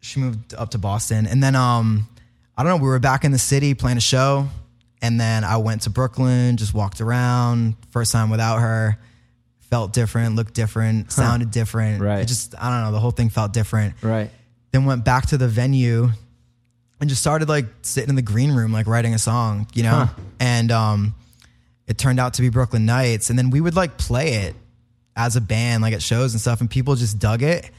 She 0.00 0.20
moved 0.20 0.54
up 0.54 0.70
to 0.70 0.78
Boston. 0.78 1.26
And 1.26 1.42
then 1.42 1.56
um 1.56 2.08
I 2.56 2.62
don't 2.62 2.70
know, 2.78 2.82
we 2.82 2.88
were 2.88 2.98
back 2.98 3.24
in 3.24 3.32
the 3.32 3.38
city 3.38 3.74
playing 3.74 3.98
a 3.98 4.02
show. 4.02 4.48
And 5.00 5.20
then 5.20 5.44
I 5.44 5.58
went 5.58 5.82
to 5.82 5.90
Brooklyn, 5.90 6.56
just 6.56 6.74
walked 6.74 7.00
around, 7.00 7.76
first 7.90 8.12
time 8.12 8.30
without 8.30 8.60
her. 8.60 8.98
Felt 9.70 9.92
different, 9.92 10.34
looked 10.34 10.54
different, 10.54 11.12
sounded 11.12 11.50
different. 11.50 12.00
Right. 12.00 12.20
It 12.20 12.28
just 12.28 12.54
I 12.58 12.70
don't 12.70 12.86
know, 12.86 12.92
the 12.92 13.00
whole 13.00 13.10
thing 13.10 13.28
felt 13.28 13.52
different. 13.52 13.94
Right. 14.02 14.30
Then 14.70 14.86
went 14.86 15.04
back 15.04 15.26
to 15.28 15.38
the 15.38 15.48
venue 15.48 16.08
and 17.00 17.08
just 17.08 17.20
started 17.20 17.48
like 17.48 17.66
sitting 17.82 18.08
in 18.08 18.16
the 18.16 18.22
green 18.22 18.52
room, 18.52 18.72
like 18.72 18.86
writing 18.86 19.14
a 19.14 19.18
song, 19.18 19.66
you 19.74 19.82
know? 19.82 20.06
Huh. 20.06 20.22
And 20.40 20.72
um 20.72 21.14
it 21.86 21.98
turned 21.98 22.20
out 22.20 22.34
to 22.34 22.42
be 22.42 22.48
Brooklyn 22.48 22.86
Nights. 22.86 23.30
And 23.30 23.38
then 23.38 23.50
we 23.50 23.60
would 23.60 23.76
like 23.76 23.98
play 23.98 24.44
it 24.44 24.54
as 25.16 25.36
a 25.36 25.40
band, 25.40 25.82
like 25.82 25.92
at 25.94 26.02
shows 26.02 26.32
and 26.32 26.40
stuff, 26.40 26.60
and 26.60 26.70
people 26.70 26.94
just 26.94 27.18
dug 27.18 27.42
it. 27.42 27.70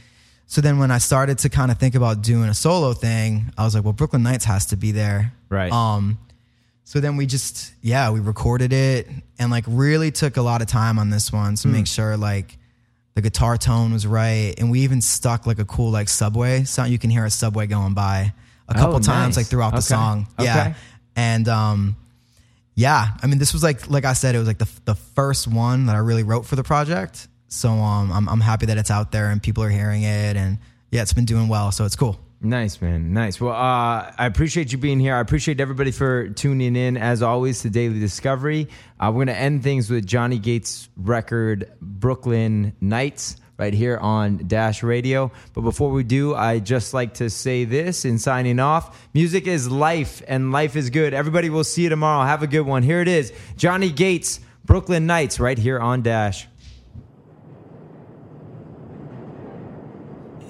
So 0.46 0.62
then 0.62 0.80
when 0.80 0.90
I 0.90 0.98
started 0.98 1.38
to 1.40 1.50
kind 1.50 1.72
of 1.72 1.78
think 1.78 1.96
about 1.96 2.22
doing 2.24 2.50
a 2.50 2.56
solo 2.56 2.94
thing, 2.94 3.54
I 3.58 3.64
was 3.64 3.76
like, 3.76 3.84
well, 3.84 3.94
Brooklyn 3.94 4.24
Nights 4.24 4.46
has 4.46 4.66
to 4.68 4.76
be 4.76 4.92
there. 4.92 5.32
Right. 5.48 5.72
Um, 5.72 6.18
so 6.90 7.00
then 7.00 7.18
we 7.18 7.28
just, 7.28 7.72
yeah, 7.84 8.10
we 8.10 8.20
recorded 8.20 8.74
it 8.74 9.08
and 9.38 9.52
like 9.52 9.64
really 9.68 10.10
took 10.10 10.38
a 10.38 10.42
lot 10.42 10.64
of 10.64 10.68
time 10.68 10.98
on 10.98 11.12
this 11.12 11.32
one 11.32 11.54
to 11.54 11.68
Hmm. 11.68 11.74
make 11.76 11.86
sure 11.86 12.18
like 12.18 12.58
the 13.14 13.22
guitar 13.22 13.58
tone 13.58 13.94
was 13.94 14.08
right. 14.08 14.56
And 14.58 14.72
we 14.72 14.80
even 14.80 15.00
stuck 15.00 15.46
like 15.46 15.60
a 15.60 15.66
cool 15.66 15.92
like 15.92 16.10
subway 16.10 16.64
sound. 16.64 16.92
You 16.92 16.98
can 16.98 17.12
hear 17.12 17.26
a 17.26 17.30
subway 17.30 17.68
going 17.68 17.94
by 17.94 18.34
a 18.68 18.74
couple 18.74 18.96
Oh, 18.96 19.00
times 19.00 19.36
nice. 19.36 19.38
like 19.38 19.46
throughout 19.52 19.70
the 19.74 19.78
Okay. 19.78 19.86
song. 19.86 20.28
Yeah. 20.40 20.60
Okay. 20.62 20.76
And, 21.16 21.48
um, 21.48 21.96
yeah, 22.74 23.10
I 23.22 23.28
mean, 23.28 23.38
this 23.38 23.54
was 23.54 23.62
like, 23.62 23.88
like 23.92 24.06
I 24.06 24.14
said, 24.14 24.34
it 24.34 24.40
was 24.40 24.48
like 24.48 24.58
the, 24.58 24.70
the 24.86 24.96
first 24.96 25.48
one 25.48 25.86
that 25.86 25.96
I 25.96 26.00
really 26.00 26.24
wrote 26.24 26.48
for 26.48 26.56
the 26.56 26.64
project. 26.64 27.28
So, 27.50 27.70
um, 27.70 28.12
I'm, 28.12 28.28
I'm 28.28 28.42
happy 28.42 28.66
that 28.66 28.80
it's 28.80 28.90
out 28.90 29.12
there 29.12 29.30
and 29.30 29.44
people 29.44 29.64
are 29.64 29.70
hearing 29.70 30.02
it 30.02 30.36
and 30.36 30.58
yeah, 30.90 31.04
it's 31.04 31.14
been 31.14 31.26
doing 31.26 31.50
well. 31.50 31.72
So 31.72 31.86
it's 31.86 31.96
cool. 31.96 32.20
Nice, 32.42 32.82
man. 32.82 33.12
Nice. 33.14 33.42
Well, 33.42 33.52
uh, 33.52 34.14
I 34.18 34.26
appreciate 34.26 34.72
you 34.72 34.78
being 34.78 35.00
here. 35.00 35.14
I 35.14 35.20
appreciate 35.20 35.60
everybody 35.60 35.92
for 35.92 36.30
tuning 36.30 36.78
in, 36.78 36.96
as 36.96 37.22
always, 37.22 37.62
to 37.64 37.70
Daily 37.70 38.00
Discovery. 38.00 38.70
Uh, 38.98 39.08
we're 39.08 39.26
going 39.26 39.36
to 39.36 39.38
end 39.38 39.62
things 39.62 39.90
with 39.90 40.06
Johnny 40.06 40.40
Gates' 40.40 40.88
record, 40.96 41.70
Brooklyn 41.82 42.78
Nights, 42.80 43.36
right 43.58 43.74
here 43.74 43.98
on 43.98 44.38
Dash 44.48 44.84
Radio. 44.84 45.34
But 45.54 45.62
before 45.62 45.92
we 45.92 46.04
do, 46.04 46.34
I 46.34 46.60
just 46.60 46.94
like 46.94 47.16
to 47.16 47.30
say 47.30 47.66
this 47.66 48.06
in 48.06 48.18
signing 48.18 48.60
off 48.60 49.10
music 49.14 49.46
is 49.46 49.70
life, 49.70 50.22
and 50.26 50.54
life 50.54 50.78
is 50.78 50.90
good. 50.90 51.14
Everybody 51.14 51.50
will 51.50 51.66
see 51.66 51.84
you 51.84 51.90
tomorrow. 51.90 52.26
Have 52.26 52.42
a 52.42 52.48
good 52.48 52.62
one. 52.62 52.84
Here 52.84 53.02
it 53.02 53.10
is 53.10 53.34
Johnny 53.58 53.90
Gates, 53.90 54.40
Brooklyn 54.64 55.06
Nights, 55.06 55.42
right 55.42 55.58
here 55.58 55.78
on 55.78 56.04
Dash. 56.04 56.48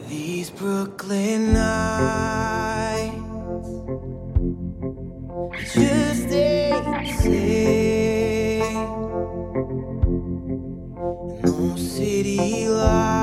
These 0.09 0.49
Brooklyn 0.49 1.53
nights 1.53 3.15
just 5.75 6.33
ain't 6.33 6.85
the 6.85 7.13
same. 7.21 8.73
No 11.43 11.75
city 11.75 12.67
lights, 12.69 13.18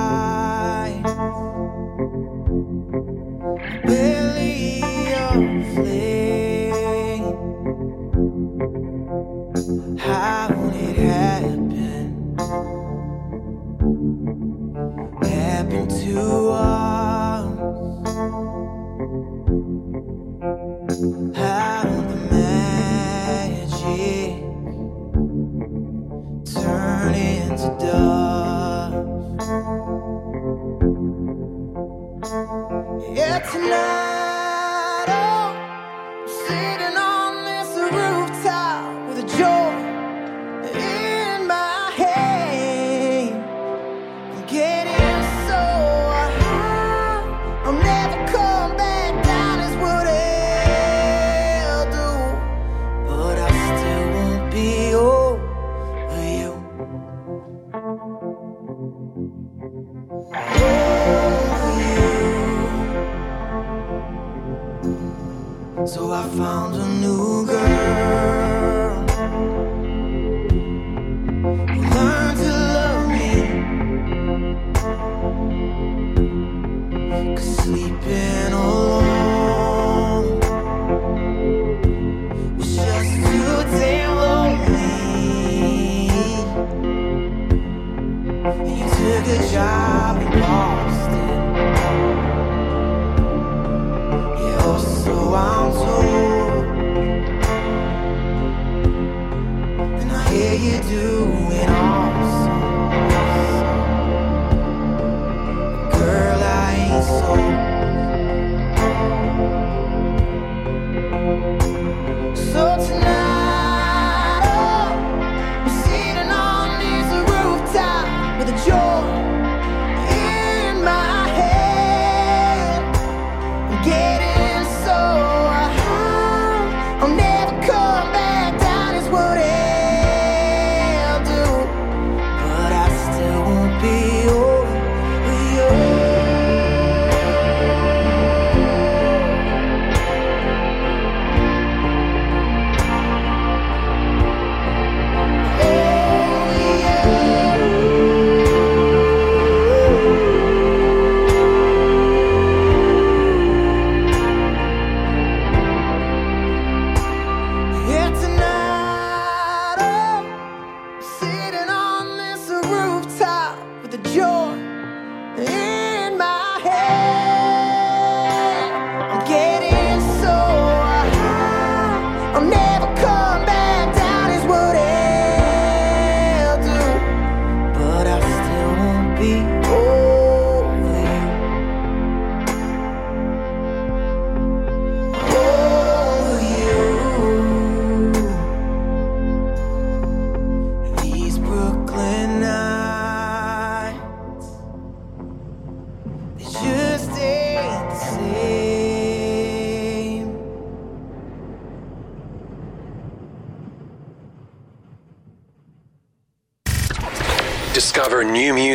you 100.66 100.82
do 100.82 101.48
it 101.52 101.68
all. 101.70 102.05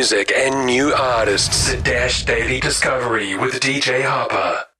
Music 0.02 0.32
and 0.32 0.66
new 0.66 0.92
artists. 0.92 1.80
Dash 1.84 2.24
Daily 2.24 2.58
Discovery 2.58 3.36
with 3.36 3.60
DJ 3.60 4.02
Harper. 4.02 4.71